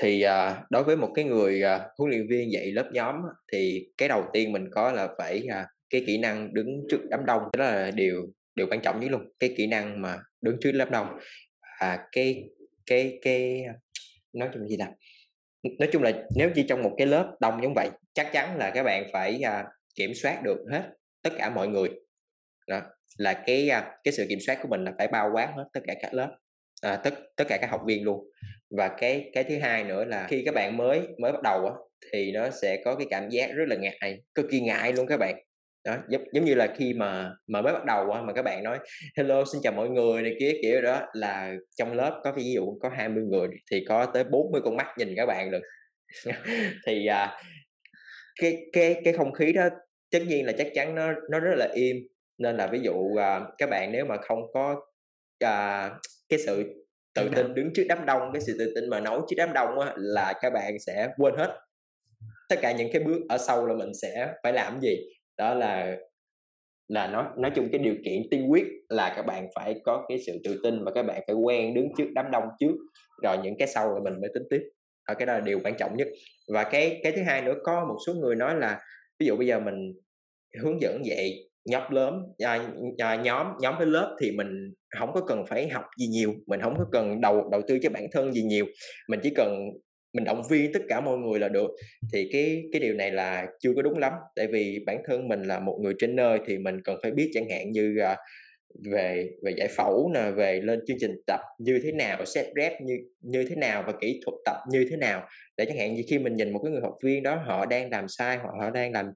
[0.02, 3.14] thì à, đối với một cái người à, huấn luyện viên dạy lớp nhóm
[3.52, 7.26] thì cái đầu tiên mình có là phải à, cái kỹ năng đứng trước đám
[7.26, 10.72] đông đó là điều điều quan trọng nhất luôn cái kỹ năng mà đứng trước
[10.72, 11.18] đám đông.
[11.60, 12.44] À cái
[12.86, 13.74] cái cái à,
[14.32, 14.90] nói chung gì là
[15.78, 18.70] nói chung là nếu chỉ trong một cái lớp đông giống vậy chắc chắn là
[18.70, 20.90] các bạn phải à, kiểm soát được hết
[21.22, 21.88] tất cả mọi người.
[22.68, 22.80] Đó
[23.18, 25.80] là cái à, cái sự kiểm soát của mình là phải bao quát hết tất
[25.86, 26.36] cả các lớp
[26.82, 28.30] à, tất tất cả các học viên luôn
[28.70, 31.72] và cái cái thứ hai nữa là khi các bạn mới mới bắt đầu á
[32.12, 35.16] thì nó sẽ có cái cảm giác rất là ngại cực kỳ ngại luôn các
[35.16, 35.34] bạn.
[35.84, 38.64] Đó giống, giống như là khi mà mà mới bắt đầu á, mà các bạn
[38.64, 38.78] nói
[39.16, 42.78] hello xin chào mọi người này kia kiểu đó là trong lớp có ví dụ
[42.82, 45.62] có 20 người thì có tới 40 con mắt nhìn các bạn được.
[46.86, 47.40] Thì à,
[48.40, 49.68] cái cái cái không khí đó
[50.10, 51.96] tất nhiên là chắc chắn nó nó rất là im.
[52.38, 54.80] Nên là ví dụ à, các bạn nếu mà không có
[55.38, 55.90] à,
[56.28, 56.85] cái sự
[57.16, 59.78] tự tin đứng trước đám đông cái sự tự tin mà nấu trước đám đông
[59.78, 61.60] á, là các bạn sẽ quên hết.
[62.48, 64.96] Tất cả những cái bước ở sau là mình sẽ phải làm gì?
[65.38, 65.96] Đó là
[66.88, 70.18] là nói nói chung cái điều kiện tiên quyết là các bạn phải có cái
[70.26, 72.74] sự tự tin và các bạn phải quen đứng trước đám đông trước
[73.22, 74.62] rồi những cái sau là mình mới tính tiếp.
[75.04, 76.08] Ở cái đó là điều quan trọng nhất.
[76.48, 78.80] Và cái cái thứ hai nữa có một số người nói là
[79.18, 79.92] ví dụ bây giờ mình
[80.62, 85.20] hướng dẫn dạy nhóm lớn à, à, nhóm nhóm với lớp thì mình không có
[85.20, 88.32] cần phải học gì nhiều mình không có cần đầu đầu tư cho bản thân
[88.32, 88.66] gì nhiều.
[89.08, 89.70] Mình chỉ cần
[90.12, 91.70] mình động viên tất cả mọi người là được.
[92.12, 95.42] Thì cái cái điều này là chưa có đúng lắm tại vì bản thân mình
[95.42, 98.16] là một người trainer thì mình cần phải biết chẳng hạn như à,
[98.84, 102.80] về về giải phẫu nè về lên chương trình tập như thế nào set rep
[102.80, 105.28] như như thế nào và kỹ thuật tập như thế nào.
[105.56, 107.90] Để chẳng hạn như khi mình nhìn một cái người học viên đó họ đang
[107.90, 109.06] làm sai họ họ đang làm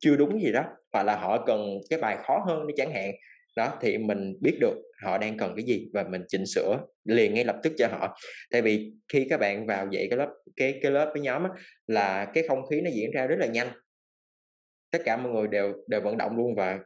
[0.00, 3.10] chưa đúng gì đó hoặc là họ cần cái bài khó hơn đi chẳng hạn.
[3.56, 7.34] Đó thì mình biết được họ đang cần cái gì và mình chỉnh sửa liền
[7.34, 8.16] ngay lập tức cho họ.
[8.50, 11.50] Tại vì khi các bạn vào dạy cái lớp cái cái lớp với nhóm á,
[11.86, 13.68] là cái không khí nó diễn ra rất là nhanh.
[14.90, 16.78] Tất cả mọi người đều đều vận động luôn và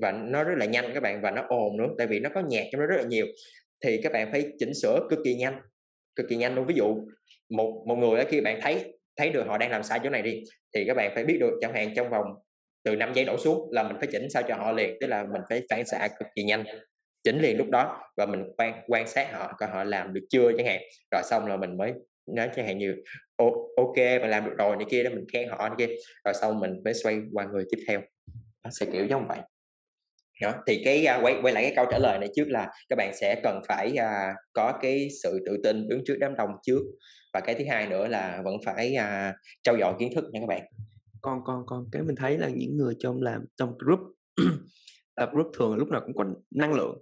[0.00, 2.40] và nó rất là nhanh các bạn và nó ồn nữa tại vì nó có
[2.40, 3.26] nhạc trong nó rất là nhiều.
[3.84, 5.60] Thì các bạn phải chỉnh sửa cực kỳ nhanh
[6.16, 6.66] cực kỳ nhanh luôn.
[6.66, 6.96] Ví dụ
[7.50, 10.42] một một người khi bạn thấy thấy được họ đang làm sai chỗ này đi
[10.74, 12.24] thì các bạn phải biết được chẳng hạn trong vòng
[12.84, 15.24] từ 5 giây đổ xuống là mình phải chỉnh sao cho họ liền tức là
[15.32, 16.64] mình phải phản xạ cực kỳ nhanh.
[17.24, 20.52] Chỉnh liền lúc đó và mình quan quan sát họ coi họ làm được chưa
[20.56, 20.80] chẳng hạn.
[21.10, 21.92] Rồi xong là mình mới
[22.26, 22.94] nói chẳng hạn như
[23.76, 25.94] ok mà làm được rồi này kia đó mình khen họ này kia.
[26.24, 28.00] Rồi xong mình mới xoay qua người tiếp theo.
[28.64, 29.38] Nó sẽ kiểu giống vậy.
[30.42, 30.54] Đó.
[30.66, 33.12] thì cái uh, quay quay lại cái câu trả lời này trước là các bạn
[33.14, 36.82] sẽ cần phải uh, có cái sự tự tin đứng trước đám đông trước.
[37.32, 40.46] Và cái thứ hai nữa là vẫn phải uh, trau dồi kiến thức nha các
[40.46, 40.62] bạn
[41.24, 41.86] con con con.
[41.92, 44.00] Cái mình thấy là những người trong làm trong group
[45.16, 46.98] tập group thường lúc nào cũng có năng lượng.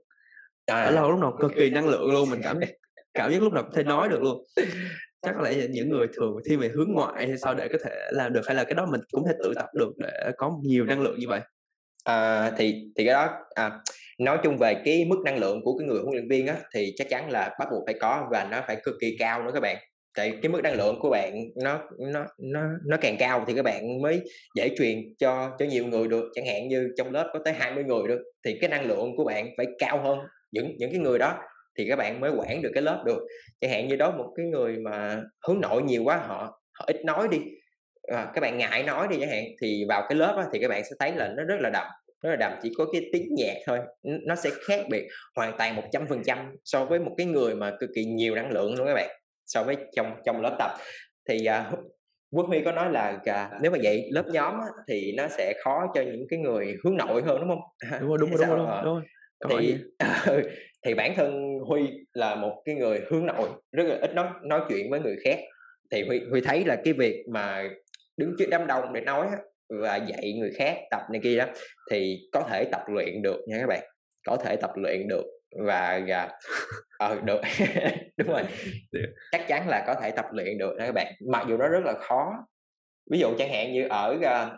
[0.67, 2.61] À, ở lâu lúc nào cực kỳ năng lượng luôn mình cảm
[3.15, 4.45] cảm giác lúc nào cũng thể nói được luôn.
[5.23, 8.33] Chắc là những người thường thi về hướng ngoại hay sao để có thể làm
[8.33, 11.01] được hay là cái đó mình cũng thể tự tập được để có nhiều năng
[11.01, 11.41] lượng như vậy?
[12.05, 13.71] À, thì thì cái đó à,
[14.19, 16.93] nói chung về cái mức năng lượng của cái người huấn luyện viên á thì
[16.97, 19.61] chắc chắn là bắt buộc phải có và nó phải cực kỳ cao nữa các
[19.61, 19.77] bạn
[20.15, 23.63] tại cái mức năng lượng của bạn nó nó nó nó càng cao thì các
[23.63, 24.21] bạn mới
[24.57, 26.25] dễ truyền cho cho nhiều người được.
[26.35, 29.25] Chẳng hạn như trong lớp có tới 20 người được thì cái năng lượng của
[29.25, 30.19] bạn phải cao hơn
[30.51, 31.39] những những cái người đó
[31.79, 33.27] thì các bạn mới quản được cái lớp được.
[33.61, 37.05] Chẳng hạn như đó một cái người mà hướng nội nhiều quá họ họ ít
[37.05, 37.39] nói đi
[38.03, 40.69] à, các bạn ngại nói đi chẳng hạn thì vào cái lớp đó, thì các
[40.69, 41.87] bạn sẽ thấy là nó rất là đậm
[42.23, 45.77] rất là đậm chỉ có cái tiếng nhạc thôi nó sẽ khác biệt hoàn toàn
[45.77, 48.75] một trăm phần trăm so với một cái người mà cực kỳ nhiều năng lượng
[48.75, 50.71] luôn các bạn so với trong trong lớp tập
[51.29, 51.79] thì uh,
[52.31, 55.55] Quốc Huy có nói là uh, nếu mà dạy lớp nhóm á, thì nó sẽ
[55.65, 57.61] khó cho những cái người hướng nội hơn đúng không?
[58.01, 59.03] Đúng rồi, đúng rồi, đúng rồi, đúng rồi.
[59.41, 59.61] Đúng rồi.
[59.61, 59.77] thì
[60.87, 64.61] thì bản thân Huy là một cái người hướng nội rất là ít nói nói
[64.69, 65.39] chuyện với người khác
[65.91, 67.71] thì Huy Huy thấy là cái việc mà
[68.17, 69.27] đứng trước đám đông để nói
[69.81, 71.47] và dạy người khác tập này kia đó
[71.91, 73.83] thì có thể tập luyện được nha các bạn
[74.27, 76.39] có thể tập luyện được và à,
[76.99, 77.41] ờ được.
[78.17, 78.43] Đúng rồi.
[79.33, 81.15] Chắc chắn là có thể tập luyện được các bạn.
[81.31, 82.33] Mặc dù nó rất là khó.
[83.11, 84.53] Ví dụ chẳng hạn như ở uh,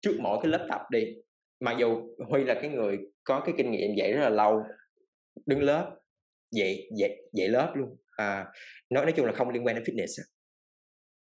[0.00, 1.14] trước mỗi cái lớp tập đi
[1.60, 4.62] mặc dù huy là cái người có cái kinh nghiệm dạy rất là lâu
[5.46, 5.96] đứng lớp
[6.50, 7.96] dạy dạy dạy lớp luôn.
[8.16, 8.46] À,
[8.90, 10.22] nói nói chung là không liên quan đến fitness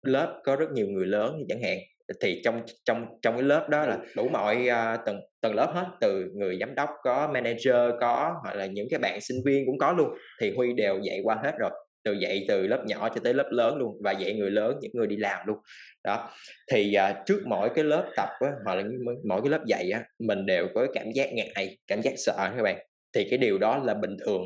[0.02, 1.78] lớp có rất nhiều người lớn chẳng hạn
[2.20, 5.86] thì trong trong trong cái lớp đó là đủ mọi uh, tầng tầng lớp hết
[6.00, 9.78] từ người giám đốc có manager có hoặc là những cái bạn sinh viên cũng
[9.78, 10.08] có luôn.
[10.40, 11.70] Thì huy đều dạy qua hết rồi
[12.04, 14.92] từ dạy từ lớp nhỏ cho tới lớp lớn luôn và dạy người lớn những
[14.94, 15.58] người đi làm luôn.
[16.04, 16.30] Đó.
[16.72, 18.84] Thì uh, trước mỗi cái lớp tập á, hoặc là
[19.28, 22.62] mỗi cái lớp dạy á, mình đều có cảm giác ngại cảm giác sợ các
[22.62, 22.78] bạn.
[23.14, 24.42] Thì cái điều đó là bình thường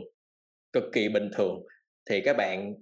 [0.73, 1.63] cực kỳ bình thường.
[2.11, 2.75] Thì các bạn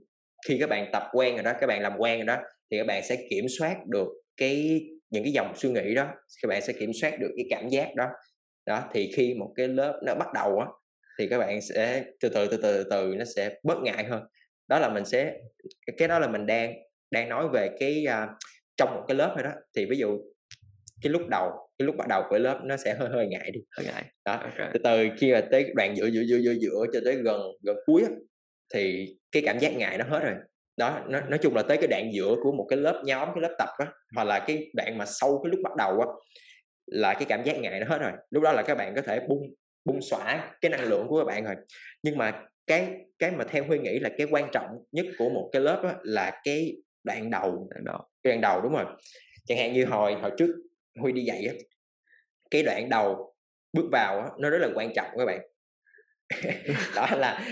[0.48, 2.36] khi các bạn tập quen rồi đó các bạn làm quen rồi đó
[2.70, 6.08] thì các bạn sẽ kiểm soát được cái những cái dòng suy nghĩ đó
[6.42, 8.06] các bạn sẽ kiểm soát được cái cảm giác đó.
[8.66, 10.66] Đó thì khi một cái lớp nó bắt đầu á
[11.18, 14.22] thì các bạn sẽ từ từ từ từ từ, nó sẽ bớt ngại hơn.
[14.68, 15.38] Đó là mình sẽ
[15.96, 16.74] cái đó là mình đang
[17.10, 18.28] đang nói về cái uh,
[18.76, 19.50] trong một cái lớp thôi đó.
[19.76, 20.18] Thì ví dụ
[21.02, 23.60] cái lúc đầu cái lúc bắt đầu của lớp nó sẽ hơi hơi ngại đi.
[23.76, 24.04] Hơi ngại.
[24.24, 24.70] Đó okay.
[24.72, 27.76] từ từ khi mà tới đoạn giữa giữa giữa giữa giữa cho tới gần gần
[27.86, 28.10] cuối á,
[28.74, 30.34] thì cái cảm giác ngại nó hết rồi
[30.78, 33.42] đó nói, nói chung là tới cái đoạn giữa của một cái lớp nhóm cái
[33.42, 36.06] lớp tập á hoặc là cái đoạn mà sau cái lúc bắt đầu á
[36.86, 38.12] là cái cảm giác ngại nó hết rồi.
[38.30, 41.24] Lúc đó là các bạn có thể bung bung xõa cái năng lượng của các
[41.24, 41.54] bạn rồi.
[42.02, 42.88] Nhưng mà cái
[43.18, 45.94] cái mà theo huy nghĩ là cái quan trọng nhất của một cái lớp á,
[46.02, 48.84] là cái đoạn đầu đoạn đầu cái đoạn đầu đúng rồi.
[49.46, 50.56] Chẳng hạn như hồi hồi trước
[51.00, 51.54] huy đi dạy á
[52.50, 53.34] cái đoạn đầu
[53.72, 55.40] bước vào á, nó rất là quan trọng các bạn.
[56.94, 57.48] Đó là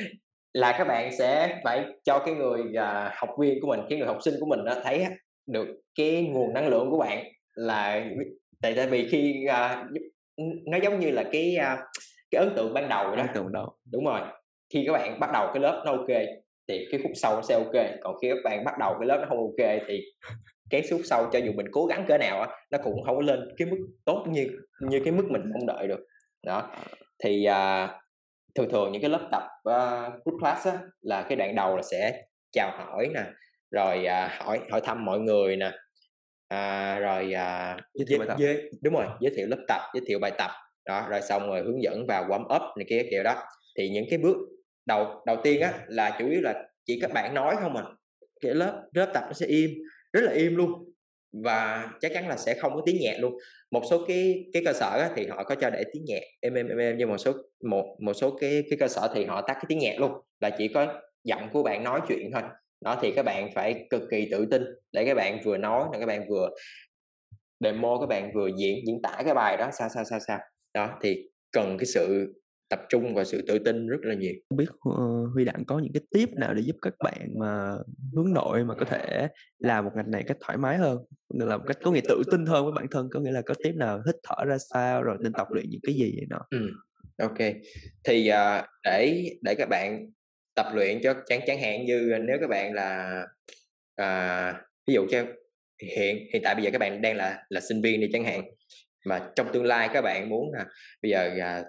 [0.56, 4.06] là các bạn sẽ phải cho cái người uh, học viên của mình cái người
[4.06, 5.06] học sinh của mình nó thấy
[5.46, 8.04] được cái nguồn năng lượng của bạn là
[8.62, 10.00] tại tại vì khi uh,
[10.66, 11.78] nó giống như là cái uh,
[12.30, 13.22] cái ấn tượng ban đầu đó.
[13.22, 14.20] Ấn tượng đầu đúng rồi.
[14.72, 16.08] Khi các bạn bắt đầu cái lớp nó ok
[16.68, 19.18] thì cái khúc sau nó sẽ ok còn khi các bạn bắt đầu cái lớp
[19.20, 20.00] nó không ok thì
[20.70, 23.54] cái khúc sau cho dù mình cố gắng cỡ nào á nó cũng không lên
[23.56, 24.48] cái mức tốt như
[24.80, 26.06] như cái mức mình mong đợi được.
[26.46, 26.70] Đó.
[27.24, 27.90] Thì uh,
[28.56, 31.82] thường thường những cái lớp tập uh, group class á, là cái đoạn đầu là
[31.82, 33.24] sẽ chào hỏi nè
[33.70, 35.72] rồi uh, hỏi hỏi thăm mọi người nè
[36.48, 38.36] à, rồi à, giới thiệu bài tập.
[38.38, 40.50] giới, đúng rồi giới thiệu lớp tập giới thiệu bài tập
[40.86, 43.34] đó rồi xong rồi hướng dẫn vào warm up này kia kiểu đó.
[43.78, 44.36] Thì những cái bước
[44.86, 47.84] đầu đầu tiên á là chủ yếu là chỉ các bạn nói không à
[48.40, 49.70] cái lớp lớp tập nó sẽ im
[50.12, 50.85] rất là im luôn
[51.44, 53.38] và chắc chắn là sẽ không có tiếng nhạc luôn.
[53.70, 56.54] Một số cái cái cơ sở á, thì họ có cho để tiếng nhạc em
[56.54, 57.32] em em em nhưng một số
[57.64, 60.50] một một số cái cái cơ sở thì họ tắt cái tiếng nhạc luôn là
[60.58, 62.42] chỉ có giọng của bạn nói chuyện thôi.
[62.84, 65.98] Đó thì các bạn phải cực kỳ tự tin để các bạn vừa nói là
[65.98, 66.50] các bạn vừa
[67.60, 70.38] demo các bạn vừa diễn diễn tả cái bài đó sao sao sao sao.
[70.74, 72.34] Đó thì cần cái sự
[72.68, 74.32] tập trung và sự tự tin rất là nhiều.
[74.48, 77.72] Không biết uh, huy đặng có những cái tip nào để giúp các bạn mà
[78.14, 80.98] hướng nội mà có thể làm một ngành này cách thoải mái hơn
[81.34, 83.08] nên là một cách có nghĩa tự tin hơn với bản thân?
[83.12, 85.80] Có nghĩa là có tip nào hít thở ra sao rồi nên tập luyện những
[85.82, 86.70] cái gì vậy đó ừ.
[87.18, 87.38] ok.
[88.04, 90.06] Thì uh, để để các bạn
[90.56, 93.22] tập luyện cho chẳng chẳng hạn như nếu các bạn là
[93.96, 94.52] à,
[94.86, 95.24] ví dụ cho
[95.82, 98.42] hiện hiện tại bây giờ các bạn đang là là sinh viên đi chẳng hạn
[99.06, 100.66] mà trong tương lai các bạn muốn là
[101.02, 101.64] bây giờ à,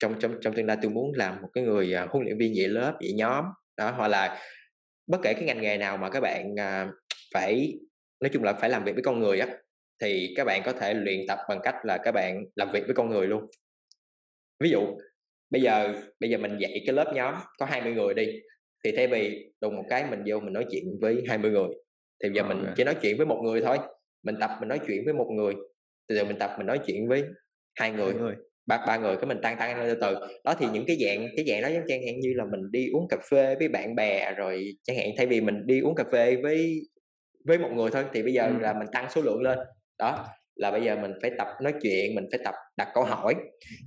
[0.00, 2.56] trong trong trong tương lai tôi muốn làm một cái người à, huấn luyện viên
[2.56, 3.44] dạy lớp dạy nhóm.
[3.76, 4.42] Đó hoặc là
[5.06, 6.88] bất kể cái ngành nghề nào mà các bạn à,
[7.34, 7.78] phải
[8.20, 9.48] nói chung là phải làm việc với con người á
[10.02, 12.94] thì các bạn có thể luyện tập bằng cách là các bạn làm việc với
[12.94, 13.46] con người luôn.
[14.60, 14.80] Ví dụ
[15.50, 18.40] bây giờ bây giờ mình dạy cái lớp nhóm có 20 người đi
[18.84, 21.68] thì thay vì đùng một cái mình vô mình nói chuyện với 20 người
[22.22, 23.78] thì giờ mình chỉ nói chuyện với một người thôi.
[24.22, 25.54] Mình tập mình nói chuyện với một người
[26.08, 27.24] từ từ mình tập mình nói chuyện với
[27.74, 28.34] hai người, người.
[28.66, 30.26] Ba ba người cái mình tăng tăng lên từ từ.
[30.44, 32.88] Đó thì những cái dạng cái dạng đó giống chẳng hạn như là mình đi
[32.92, 36.04] uống cà phê với bạn bè rồi chẳng hạn thay vì mình đi uống cà
[36.12, 36.80] phê với
[37.44, 38.52] với một người thôi thì bây giờ ừ.
[38.60, 39.58] là mình tăng số lượng lên.
[39.98, 43.34] Đó là bây giờ mình phải tập nói chuyện mình phải tập đặt câu hỏi.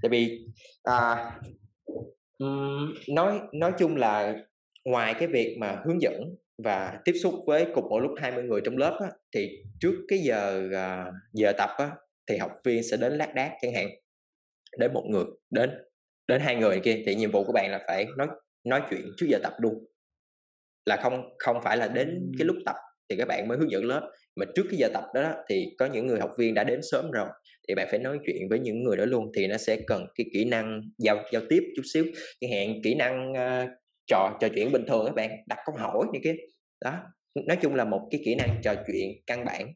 [0.01, 0.39] Tại vì
[0.83, 1.31] à,
[3.09, 4.35] nói nói chung là
[4.85, 8.61] ngoài cái việc mà hướng dẫn và tiếp xúc với cùng một lúc 20 người
[8.65, 11.91] trong lớp á, thì trước cái giờ uh, giờ tập á,
[12.29, 13.87] thì học viên sẽ đến lác đác chẳng hạn
[14.77, 15.69] đến một người đến
[16.27, 18.27] đến hai người kia thì nhiệm vụ của bạn là phải nói
[18.63, 19.86] nói chuyện trước giờ tập luôn.
[20.86, 22.75] Là không không phải là đến cái lúc tập
[23.10, 25.86] thì các bạn mới hướng dẫn lớp mà trước cái giờ tập đó thì có
[25.86, 27.27] những người học viên đã đến sớm rồi
[27.67, 30.25] thì bạn phải nói chuyện với những người đó luôn thì nó sẽ cần cái
[30.34, 32.05] kỹ năng giao giao tiếp chút xíu.
[32.41, 33.69] Chẳng hạn kỹ năng uh,
[34.08, 36.36] trò trò chuyện bình thường các bạn đặt câu hỏi như kia
[36.82, 36.93] đó.
[37.47, 39.73] Nói chung là một cái kỹ năng trò chuyện căn bản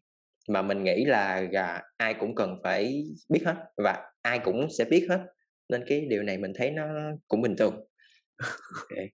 [0.49, 4.86] mà mình nghĩ là à, ai cũng cần phải biết hết và ai cũng sẽ
[4.86, 5.19] biết hết
[5.69, 6.86] nên cái điều này mình thấy nó
[7.27, 7.86] cũng bình thường
[8.89, 9.10] okay.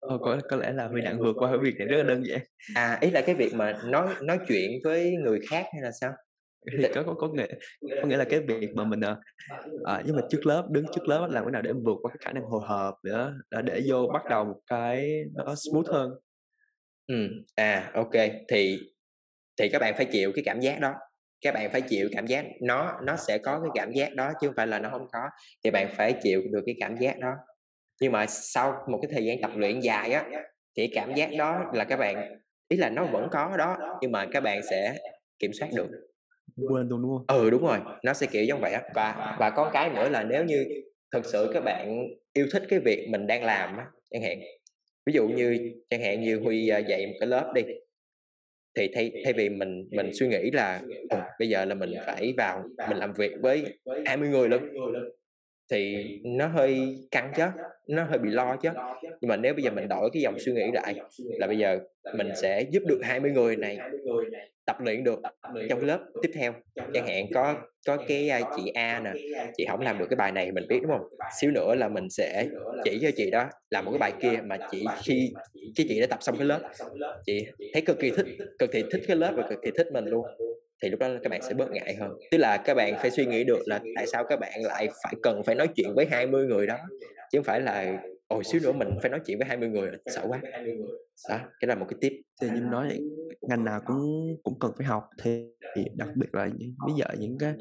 [0.00, 2.26] Ờ, có có lẽ là Huy Đặng vượt qua cái việc này rất là đơn
[2.26, 2.40] giản.
[2.74, 6.12] À, ý là cái việc mà nói nói chuyện với người khác hay là sao?
[6.78, 7.46] Thì có có có nghĩa
[8.02, 9.00] có nghĩa là cái việc mà mình
[9.84, 12.18] à, nhưng mà trước lớp đứng trước lớp làm cái nào để vượt qua cái
[12.20, 13.34] khả năng hồi hộp nữa
[13.64, 16.10] để vô bắt đầu một cái nó smooth hơn.
[17.06, 18.12] Ừ, à ok
[18.48, 18.78] thì
[19.60, 20.94] thì các bạn phải chịu cái cảm giác đó.
[21.40, 24.46] Các bạn phải chịu cảm giác nó nó sẽ có cái cảm giác đó chứ
[24.46, 25.20] không phải là nó không có.
[25.64, 27.32] Thì bạn phải chịu được cái cảm giác đó.
[28.00, 30.24] Nhưng mà sau một cái thời gian tập luyện dài á
[30.76, 32.38] thì cảm giác đó là các bạn
[32.68, 34.96] ý là nó vẫn có đó nhưng mà các bạn sẽ
[35.38, 35.88] kiểm soát được.
[36.56, 37.38] Quên luôn đúng không?
[37.42, 38.82] Ừ đúng rồi nó sẽ kiểu giống vậy á.
[38.94, 40.66] Và và có cái nữa là nếu như
[41.12, 44.40] thực sự các bạn yêu thích cái việc mình đang làm á chẳng hạn.
[45.06, 47.62] Ví dụ như chẳng hạn như huy à, dạy một cái lớp đi
[48.76, 52.34] thì thay thay vì mình mình suy nghĩ là ừ, bây giờ là mình phải
[52.36, 53.64] vào mình làm việc với
[54.06, 54.62] 20 người luôn.
[55.70, 57.44] thì nó hơi căng chứ
[57.88, 58.68] nó hơi bị lo chứ.
[59.20, 61.78] nhưng mà nếu bây giờ mình đổi cái dòng suy nghĩ lại là bây giờ
[62.16, 63.78] mình sẽ giúp được 20 người này
[64.66, 65.20] tập luyện được
[65.68, 66.54] trong lớp tiếp theo.
[66.94, 67.54] chẳng hạn có
[67.86, 69.12] có cái chị A nè
[69.56, 71.08] chị không làm được cái bài này mình biết đúng không
[71.40, 72.46] xíu nữa là mình sẽ
[72.84, 75.32] chỉ cho chị đó làm một cái bài kia mà chị khi
[75.76, 76.60] cái chị đã tập xong cái lớp.
[77.26, 78.26] Chị thấy cực kỳ thích
[78.58, 80.26] cực kỳ thích cái lớp và cực kỳ thích mình luôn.
[80.82, 82.12] thì lúc đó các bạn sẽ bớt ngại hơn.
[82.30, 85.14] Tức là các bạn phải suy nghĩ được là tại sao các bạn lại phải
[85.22, 86.76] cần phải nói chuyện với 20 người đó
[87.32, 90.24] chứ không phải là ôi xíu nữa mình phải nói chuyện với 20 người sợ
[90.28, 90.40] quá.
[91.28, 92.12] đó cái là một cái tip.
[92.42, 93.00] Thì như nói
[93.40, 95.04] ngành nào cũng cũng cần phải học.
[95.22, 95.44] Thì,
[95.76, 97.54] thì đặc biệt là những, bây giờ những cái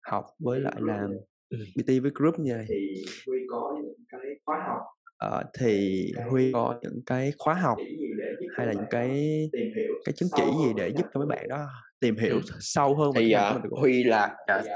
[0.00, 1.08] học với lại là
[1.50, 4.82] PT với group như này thì Huy có những cái khóa học.
[5.26, 7.78] Uh, thì huy có những cái khóa học
[8.56, 9.10] hay là những cái
[10.04, 11.66] cái chứng chỉ gì để giúp cho mấy bạn đó
[12.00, 12.40] tìm hiểu ừ.
[12.60, 14.66] sâu hơn thì uh, Huy là uh,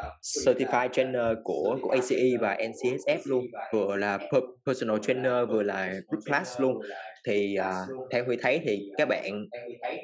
[0.47, 3.47] certified trainer của của ACE và NCSF luôn.
[3.73, 4.19] Vừa là
[4.67, 6.79] personal trainer vừa là group class luôn.
[7.27, 9.47] Thì uh, theo Huy thấy thì các bạn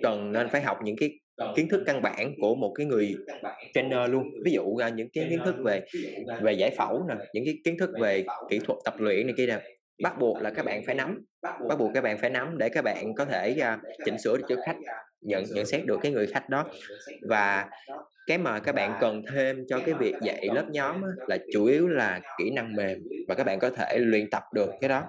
[0.03, 1.11] cần nên phải học những cái
[1.57, 3.15] kiến thức căn bản của một cái người
[3.75, 4.25] trainer luôn.
[4.45, 5.83] Ví dụ uh, những cái kiến thức về
[6.43, 9.47] về giải phẫu nè những cái kiến thức về kỹ thuật tập luyện này kia
[9.47, 9.59] nè.
[10.03, 11.25] Bắt buộc là các bạn phải nắm.
[11.43, 14.45] Bắt buộc các bạn phải nắm để các bạn có thể uh, chỉnh sửa được
[14.49, 14.77] cho khách
[15.21, 16.65] nhận nhận xét được cái người khách đó.
[17.23, 17.67] Và
[18.27, 21.65] cái mà các bạn cần thêm cho cái việc dạy lớp nhóm á, là chủ
[21.65, 22.99] yếu là kỹ năng mềm
[23.29, 25.03] và các bạn có thể luyện tập được cái đó.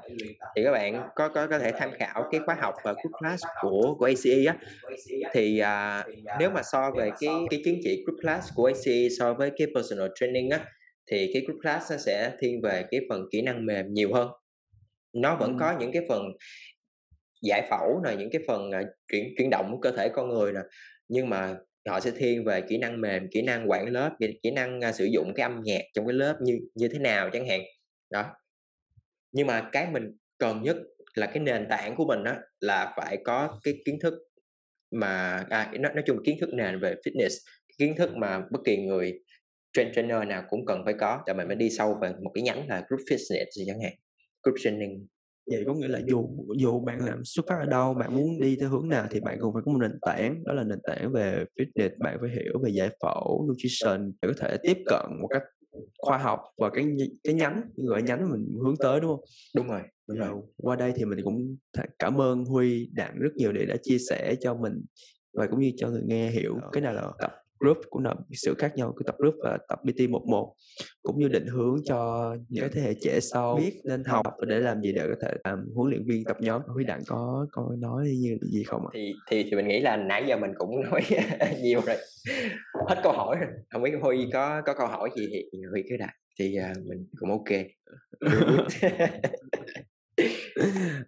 [0.55, 3.43] Thì các bạn có có có thể tham khảo cái khóa học và group class
[3.61, 4.57] của của ACE á.
[5.33, 6.03] Thì à,
[6.39, 9.67] nếu mà so về cái cái chứng chỉ group class của ACE so với cái
[9.75, 10.59] personal training á
[11.11, 14.29] thì cái group class nó sẽ thiên về cái phần kỹ năng mềm nhiều hơn.
[15.13, 16.23] Nó vẫn có những cái phần
[17.41, 20.59] giải phẫu này những cái phần uh, chuyển chuyển động cơ thể con người nè.
[21.07, 21.55] Nhưng mà
[21.89, 25.05] họ sẽ thiên về kỹ năng mềm kỹ năng quản lớp kỹ năng uh, sử
[25.05, 27.61] dụng cái âm nhạc trong cái lớp như như thế nào chẳng hạn.
[28.11, 28.25] Đó.
[29.31, 30.77] Nhưng mà cái mình cần nhất
[31.15, 34.13] là cái nền tảng của mình đó là phải có cái kiến thức
[34.91, 37.37] mà à, nói, nói chung kiến thức nền về fitness
[37.77, 39.19] kiến thức mà bất kỳ người
[39.73, 41.23] train trainer nào cũng cần phải có.
[41.27, 43.93] Để mình mới đi sâu về một cái nhánh là group fitness chẳng hạn
[44.43, 45.07] group training
[45.51, 48.57] vậy có nghĩa là dù dù bạn làm xuất phát ở đâu bạn muốn đi
[48.59, 50.43] theo hướng nào thì bạn cũng phải có một nền tảng.
[50.43, 54.33] Đó là nền tảng về fitness bạn phải hiểu về giải phẫu nutrition để có
[54.37, 55.43] thể tiếp cận một cách
[55.99, 56.85] khoa học và cái
[57.23, 59.19] cái nhánh gọi nhánh mình hướng tới đúng không?
[59.55, 60.41] Đúng rồi đúng rồi.
[60.57, 61.57] qua đây thì mình cũng
[61.99, 64.85] cảm ơn huy đặng rất nhiều để đã chia sẻ cho mình
[65.33, 68.53] và cũng như cho người nghe hiểu cái nào là tập group cũng là sự
[68.57, 70.55] khác nhau cái tập group và tập BT 11
[71.03, 74.59] cũng như định hướng cho những thế hệ trẻ sau biết nên học và để
[74.59, 76.61] làm gì để có thể làm huấn luyện viên tập nhóm.
[76.67, 78.89] Huy Đặng có có nói như gì không ạ?
[78.93, 81.01] Thì thì thì mình nghĩ là nãy giờ mình cũng nói
[81.61, 81.97] nhiều rồi
[82.87, 83.49] hết câu hỏi rồi.
[83.69, 87.07] Không biết Huy có có câu hỏi gì thì Huy cứ đặt thì uh, mình
[87.19, 87.49] cũng ok.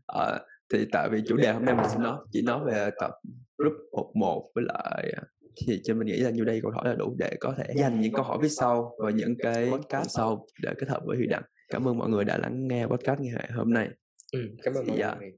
[0.08, 0.40] À,
[0.74, 3.12] thì tại vì chủ đề hôm nay mình sẽ nói chỉ nói về tập
[3.58, 3.74] group
[4.14, 5.14] 11 với lại
[5.56, 8.02] thì cho mình nghĩ là như đây câu hỏi là đủ để có thể dành
[8.02, 11.28] những câu hỏi phía sau và những cái podcast sau để kết hợp với Huy
[11.28, 11.44] Đặng.
[11.70, 13.90] Cảm ơn mọi người đã lắng nghe podcast ngày hôm nay.
[14.34, 15.16] Ừ, cảm ơn mọi dạ.
[15.20, 15.32] người.